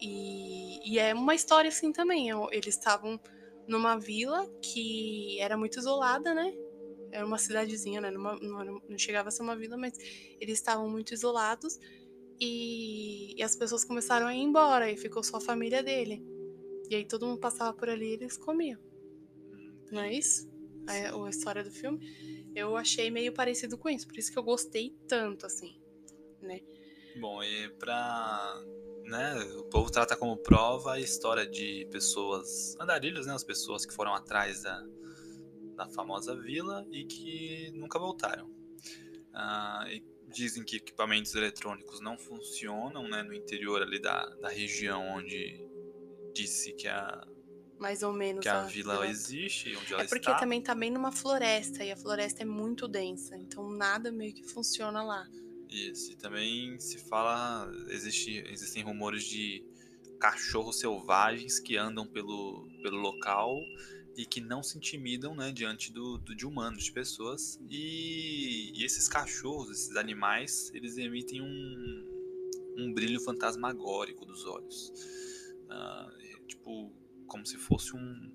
E, 0.00 0.92
e 0.92 0.98
é 0.98 1.14
uma 1.14 1.34
história 1.34 1.68
assim 1.68 1.92
também. 1.92 2.30
É 2.30 2.34
eles 2.52 2.74
estavam 2.74 3.18
numa 3.66 3.98
vila 3.98 4.46
que 4.60 5.38
era 5.40 5.56
muito 5.56 5.78
isolada, 5.78 6.34
né? 6.34 6.52
Era 7.10 7.24
uma 7.24 7.38
cidadezinha, 7.38 8.00
né? 8.00 8.10
Numa, 8.10 8.36
não, 8.40 8.82
não, 8.88 8.98
chegava 8.98 9.28
a 9.28 9.32
ser 9.32 9.42
uma 9.42 9.56
vila, 9.56 9.76
mas 9.76 9.92
eles 10.40 10.58
estavam 10.58 10.88
muito 10.88 11.14
isolados. 11.14 11.78
E, 12.40 13.38
e, 13.38 13.42
as 13.42 13.54
pessoas 13.54 13.84
começaram 13.84 14.26
a 14.26 14.34
ir 14.34 14.40
embora 14.40 14.90
e 14.90 14.96
ficou 14.96 15.22
só 15.22 15.36
a 15.36 15.40
família 15.40 15.82
dele. 15.82 16.24
E 16.90 16.96
aí 16.96 17.04
todo 17.04 17.26
mundo 17.26 17.38
passava 17.38 17.72
por 17.72 17.88
ali 17.88 18.10
e 18.10 18.12
eles 18.14 18.36
comiam. 18.36 18.80
Não 19.92 20.02
é 20.02 20.12
isso? 20.12 20.48
A, 20.86 21.24
a 21.26 21.30
história 21.30 21.62
do 21.62 21.70
filme. 21.70 22.52
Eu 22.54 22.76
achei 22.76 23.10
meio 23.10 23.32
parecido 23.32 23.78
com 23.78 23.88
isso, 23.88 24.06
por 24.06 24.18
isso 24.18 24.32
que 24.32 24.38
eu 24.38 24.42
gostei 24.42 24.96
tanto, 25.08 25.46
assim, 25.46 25.80
né? 26.40 26.60
Bom, 27.20 27.42
e 27.42 27.68
pra 27.78 28.60
né, 29.04 29.34
o 29.58 29.64
povo 29.64 29.90
trata 29.90 30.16
como 30.16 30.36
prova 30.36 30.94
a 30.94 31.00
história 31.00 31.46
de 31.46 31.86
pessoas 31.90 32.76
andarilhos, 32.80 33.26
né, 33.26 33.34
as 33.34 33.44
pessoas 33.44 33.84
que 33.84 33.92
foram 33.94 34.14
atrás 34.14 34.62
da, 34.62 34.82
da 35.76 35.88
famosa 35.88 36.34
vila 36.40 36.86
e 36.90 37.04
que 37.04 37.70
nunca 37.74 37.98
voltaram. 37.98 38.50
Ah, 39.32 39.84
e 39.88 40.02
dizem 40.28 40.64
que 40.64 40.76
equipamentos 40.76 41.34
eletrônicos 41.34 42.00
não 42.00 42.16
funcionam 42.18 43.08
né, 43.08 43.22
no 43.22 43.34
interior 43.34 43.82
ali 43.82 44.00
da, 44.00 44.24
da 44.36 44.48
região 44.48 45.06
onde 45.16 45.68
disse 46.32 46.72
que 46.72 46.88
a, 46.88 47.24
Mais 47.78 48.02
ou 48.02 48.12
menos. 48.12 48.42
que 48.42 48.48
a 48.48 48.62
vila 48.62 49.06
existe, 49.06 49.76
onde 49.76 49.92
ela 49.92 50.02
É 50.02 50.06
porque 50.06 50.28
está. 50.28 50.34
também 50.38 50.60
tá 50.60 50.74
bem 50.74 50.90
numa 50.90 51.12
floresta 51.12 51.84
e 51.84 51.92
a 51.92 51.96
floresta 51.96 52.42
é 52.42 52.46
muito 52.46 52.88
densa, 52.88 53.36
então 53.36 53.70
nada 53.70 54.10
meio 54.10 54.34
que 54.34 54.44
funciona 54.44 55.02
lá. 55.02 55.26
Isso, 55.74 56.12
e 56.12 56.16
também 56.16 56.78
se 56.78 56.98
fala, 57.08 57.68
existe, 57.88 58.38
existem 58.48 58.82
rumores 58.82 59.24
de 59.24 59.64
cachorros 60.20 60.78
selvagens 60.78 61.58
que 61.58 61.76
andam 61.76 62.06
pelo, 62.06 62.68
pelo 62.82 62.96
local 62.98 63.56
e 64.16 64.24
que 64.24 64.40
não 64.40 64.62
se 64.62 64.78
intimidam 64.78 65.34
né, 65.34 65.50
diante 65.50 65.92
do, 65.92 66.18
do- 66.18 66.34
de 66.36 66.46
humanos, 66.46 66.84
de 66.84 66.92
pessoas. 66.92 67.58
E, 67.68 68.72
e 68.78 68.84
esses 68.84 69.08
cachorros, 69.08 69.68
esses 69.70 69.96
animais, 69.96 70.70
eles 70.72 70.96
emitem 70.96 71.42
um, 71.42 72.74
um 72.78 72.92
brilho 72.94 73.20
fantasmagórico 73.20 74.24
dos 74.24 74.44
olhos. 74.46 74.92
É 76.20 76.38
tipo, 76.46 76.92
como 77.26 77.44
se 77.44 77.56
fosse 77.58 77.96
um 77.96 78.32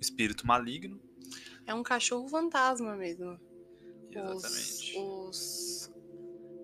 espírito 0.00 0.46
maligno. 0.46 1.00
É 1.66 1.72
um 1.72 1.82
cachorro 1.82 2.28
fantasma 2.28 2.94
mesmo. 2.94 3.40
Exatamente. 4.10 4.94
Os, 4.98 4.98
os 4.98 5.73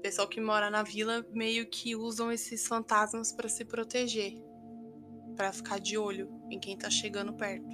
pessoal 0.00 0.28
que 0.28 0.40
mora 0.40 0.70
na 0.70 0.82
vila 0.82 1.24
meio 1.32 1.66
que 1.66 1.94
usam 1.96 2.30
esses 2.32 2.66
fantasmas 2.66 3.32
pra 3.32 3.48
se 3.48 3.64
proteger, 3.64 4.34
Pra 5.36 5.52
ficar 5.52 5.78
de 5.78 5.96
olho 5.96 6.28
em 6.50 6.58
quem 6.60 6.76
tá 6.76 6.90
chegando 6.90 7.32
perto. 7.32 7.66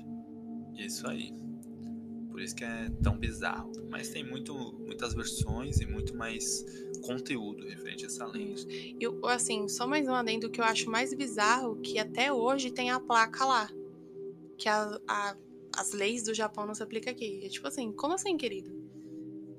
Isso 0.77 1.07
aí. 1.09 1.33
Por 2.31 2.41
isso 2.41 2.55
que 2.55 2.63
é 2.63 2.89
tão 3.03 3.19
bizarro. 3.19 3.73
Mas 3.91 4.11
tem 4.11 4.23
muito, 4.23 4.55
muitas 4.87 5.15
versões 5.15 5.81
e 5.81 5.87
muito 5.87 6.15
mais 6.15 6.65
conteúdo 7.03 7.67
referente 7.67 8.05
a 8.05 8.07
essa 8.09 8.27
lenda. 8.27 8.61
Eu, 9.01 9.25
assim, 9.27 9.69
só 9.69 9.87
mais 9.87 10.07
um 10.07 10.13
adendo 10.15 10.51
que 10.51 10.61
eu 10.61 10.65
acho 10.65 10.89
mais 10.91 11.13
bizarro 11.15 11.81
que 11.81 11.99
até 11.99 12.33
hoje 12.33 12.71
tem 12.71 12.91
a 12.91 13.01
placa 13.01 13.45
lá. 13.45 13.69
Que 14.59 14.69
a, 14.69 15.01
a- 15.09 15.37
as 15.77 15.93
leis 15.93 16.23
do 16.25 16.35
Japão 16.35 16.67
não 16.67 16.75
se 16.75 16.83
aplicam 16.83 17.13
aqui. 17.13 17.41
É 17.45 17.49
tipo 17.49 17.67
assim, 17.67 17.91
como 17.91 18.15
assim, 18.15 18.37
querido? 18.37 18.71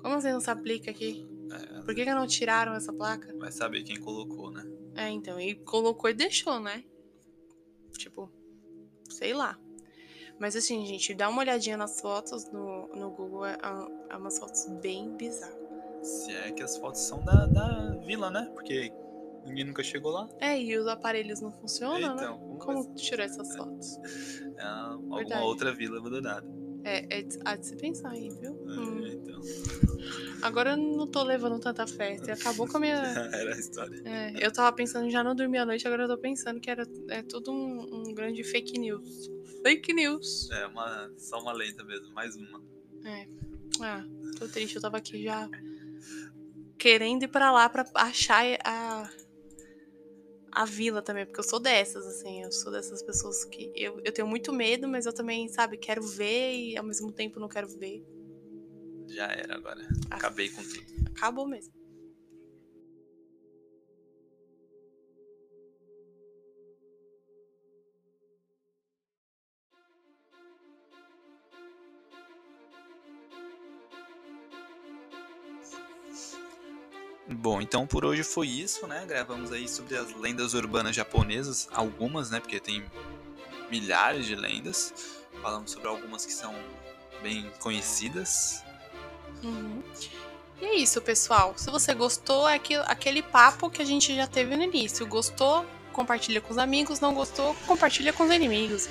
Como 0.00 0.14
assim 0.14 0.30
não 0.30 0.40
se 0.40 0.50
aplica 0.50 0.90
aqui? 0.90 1.26
É, 1.52 1.82
Por 1.82 1.94
que, 1.94 2.04
que 2.04 2.14
não 2.14 2.26
tiraram 2.26 2.74
essa 2.74 2.92
placa? 2.92 3.34
vai 3.38 3.50
saber 3.50 3.82
quem 3.82 3.98
colocou, 4.00 4.50
né? 4.50 4.64
É, 4.94 5.08
então, 5.08 5.40
e 5.40 5.54
colocou 5.54 6.10
e 6.10 6.14
deixou, 6.14 6.58
né? 6.60 6.84
Tipo, 7.96 8.30
sei 9.10 9.32
lá. 9.32 9.58
Mas 10.38 10.54
assim, 10.54 10.86
gente, 10.86 11.14
dá 11.14 11.28
uma 11.28 11.40
olhadinha 11.40 11.76
nas 11.76 12.00
fotos 12.00 12.50
no, 12.52 12.88
no 12.88 13.10
Google, 13.10 13.44
é, 13.46 13.58
é 14.10 14.16
umas 14.16 14.38
fotos 14.38 14.66
bem 14.80 15.16
bizarras. 15.16 15.56
Se 16.02 16.32
é 16.32 16.52
que 16.52 16.62
as 16.62 16.76
fotos 16.76 17.00
são 17.00 17.24
da, 17.24 17.46
da 17.46 17.90
vila, 18.06 18.30
né? 18.30 18.48
Porque 18.54 18.92
ninguém 19.44 19.64
nunca 19.64 19.82
chegou 19.82 20.12
lá. 20.12 20.28
É, 20.38 20.60
e 20.60 20.76
os 20.76 20.86
aparelhos 20.86 21.40
não 21.40 21.50
funcionam, 21.50 22.14
né? 22.14 22.22
então, 22.22 22.38
como, 22.58 22.84
Como 22.84 22.94
tirou 22.94 23.24
essas 23.24 23.56
fotos? 23.56 23.98
é 24.56 24.62
alguma 24.64 25.16
Verdade. 25.16 25.42
outra 25.42 25.74
vila 25.74 25.98
abandonada. 25.98 26.46
É, 26.84 27.18
é 27.18 27.22
de, 27.22 27.38
há 27.44 27.56
de 27.56 27.66
se 27.66 27.76
pensar 27.76 28.10
aí, 28.10 28.30
viu? 28.30 28.52
Hum. 28.52 29.04
É, 29.04 29.14
então, 29.14 29.40
Agora 30.40 30.70
eu 30.70 30.76
não 30.76 31.06
tô 31.06 31.22
levando 31.22 31.58
tanta 31.60 31.86
fé. 31.86 32.16
Você 32.16 32.30
acabou 32.30 32.66
com 32.68 32.76
a 32.76 32.80
minha. 32.80 32.94
era 33.34 33.54
a 33.54 33.58
história. 33.58 34.00
É, 34.04 34.46
eu 34.46 34.52
tava 34.52 34.74
pensando 34.74 35.10
já 35.10 35.22
não 35.22 35.34
dormir 35.34 35.58
à 35.58 35.66
noite, 35.66 35.86
agora 35.86 36.04
eu 36.04 36.08
tô 36.08 36.18
pensando 36.18 36.60
que 36.60 36.70
era 36.70 36.86
é 37.08 37.22
tudo 37.22 37.52
um, 37.52 37.86
um 37.90 38.14
grande 38.14 38.42
fake 38.44 38.78
news. 38.78 39.30
Fake 39.62 39.92
news. 39.92 40.48
É 40.50 40.66
uma, 40.66 41.10
só 41.16 41.40
uma 41.40 41.52
lenda 41.52 41.84
mesmo, 41.84 42.12
mais 42.14 42.36
uma. 42.36 42.62
Ah, 43.80 44.04
tô 44.38 44.48
triste, 44.48 44.76
eu 44.76 44.82
tava 44.82 44.96
aqui 44.96 45.22
já 45.22 45.48
querendo 46.78 47.24
ir 47.24 47.28
pra 47.28 47.50
lá 47.50 47.68
pra 47.68 47.84
achar 47.94 48.44
a, 48.64 49.10
a 50.58 50.64
vila 50.64 51.00
também, 51.00 51.24
porque 51.24 51.38
eu 51.38 51.44
sou 51.44 51.60
dessas, 51.60 52.04
assim, 52.04 52.42
eu 52.42 52.50
sou 52.50 52.72
dessas 52.72 53.00
pessoas 53.00 53.44
que 53.44 53.70
eu, 53.76 54.00
eu 54.04 54.10
tenho 54.10 54.26
muito 54.26 54.52
medo, 54.52 54.88
mas 54.88 55.06
eu 55.06 55.12
também, 55.12 55.46
sabe, 55.46 55.78
quero 55.78 56.02
ver 56.02 56.52
e 56.52 56.76
ao 56.76 56.82
mesmo 56.82 57.12
tempo 57.12 57.38
não 57.38 57.46
quero 57.46 57.68
ver. 57.68 58.04
Já 59.06 59.26
era 59.26 59.54
agora. 59.54 59.80
Ah. 60.10 60.16
Acabei 60.16 60.48
com 60.48 60.60
tudo. 60.60 60.82
Acabou 61.14 61.46
mesmo. 61.46 61.72
Bom, 77.30 77.60
então 77.60 77.86
por 77.86 78.04
hoje 78.04 78.22
foi 78.22 78.48
isso, 78.48 78.86
né? 78.86 79.04
Gravamos 79.06 79.52
aí 79.52 79.68
sobre 79.68 79.96
as 79.96 80.14
lendas 80.14 80.54
urbanas 80.54 80.96
japonesas, 80.96 81.68
algumas, 81.72 82.30
né? 82.30 82.40
Porque 82.40 82.58
tem 82.58 82.84
milhares 83.70 84.26
de 84.26 84.34
lendas. 84.34 85.22
Falamos 85.42 85.70
sobre 85.70 85.88
algumas 85.88 86.24
que 86.24 86.32
são 86.32 86.54
bem 87.22 87.50
conhecidas. 87.60 88.64
Uhum. 89.42 89.82
E 90.60 90.64
é 90.64 90.74
isso, 90.76 91.00
pessoal. 91.02 91.52
Se 91.56 91.70
você 91.70 91.94
gostou, 91.94 92.48
é 92.48 92.60
aquele 92.86 93.22
papo 93.22 93.70
que 93.70 93.82
a 93.82 93.84
gente 93.84 94.14
já 94.14 94.26
teve 94.26 94.56
no 94.56 94.62
início. 94.62 95.06
Gostou? 95.06 95.64
Compartilha 95.92 96.40
com 96.40 96.50
os 96.50 96.58
amigos. 96.58 96.98
Não 96.98 97.14
gostou? 97.14 97.54
Compartilha 97.66 98.12
com 98.12 98.24
os 98.24 98.30
inimigos. 98.30 98.88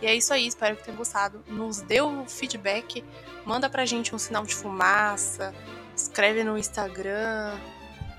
E 0.00 0.06
é 0.06 0.14
isso 0.14 0.32
aí, 0.32 0.46
espero 0.46 0.76
que 0.76 0.84
tenham 0.84 0.96
gostado. 0.96 1.44
Nos 1.46 1.80
dê 1.80 2.00
o 2.00 2.26
feedback, 2.26 3.04
manda 3.44 3.70
pra 3.70 3.84
gente 3.84 4.12
um 4.12 4.18
sinal 4.18 4.44
de 4.44 4.52
fumaça, 4.52 5.54
escreve 5.94 6.44
no 6.44 6.58
Instagram, 6.58 7.58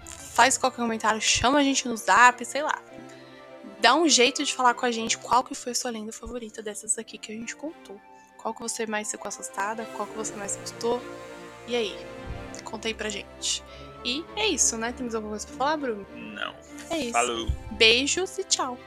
faz 0.05 0.57
qualquer 0.57 0.77
comentário, 0.77 1.21
chama 1.21 1.59
a 1.59 1.63
gente 1.63 1.88
no 1.88 1.95
zap, 1.95 2.43
sei 2.45 2.63
lá. 2.63 2.81
Dá 3.79 3.95
um 3.95 4.07
jeito 4.07 4.43
de 4.43 4.53
falar 4.53 4.73
com 4.73 4.86
a 4.86 4.91
gente 4.91 5.17
qual 5.17 5.43
que 5.43 5.53
foi 5.53 5.73
a 5.73 5.75
sua 5.75 5.91
lenda 5.91 6.12
favorita 6.13 6.62
dessas 6.62 6.97
aqui 6.97 7.17
que 7.17 7.31
a 7.31 7.36
gente 7.36 7.55
contou. 7.55 7.99
Qual 8.38 8.53
que 8.53 8.62
você 8.62 8.86
mais 8.86 9.12
ficou 9.12 9.27
assustada, 9.27 9.86
qual 9.95 10.07
que 10.07 10.15
você 10.15 10.33
mais 10.36 10.55
gostou. 10.55 11.01
E 11.67 11.75
aí? 11.75 11.95
Conta 12.63 12.88
aí 12.88 12.93
pra 12.93 13.09
gente. 13.09 13.63
E 14.05 14.23
é 14.36 14.47
isso, 14.47 14.77
né? 14.77 14.91
Temos 14.91 15.15
alguma 15.15 15.31
coisa 15.31 15.47
pra 15.47 15.55
falar, 15.55 15.77
Bruno? 15.77 16.05
Não. 16.13 16.53
É 16.89 16.97
isso. 16.97 17.13
Falou! 17.13 17.47
Beijos 17.71 18.38
e 18.38 18.43
tchau. 18.43 18.77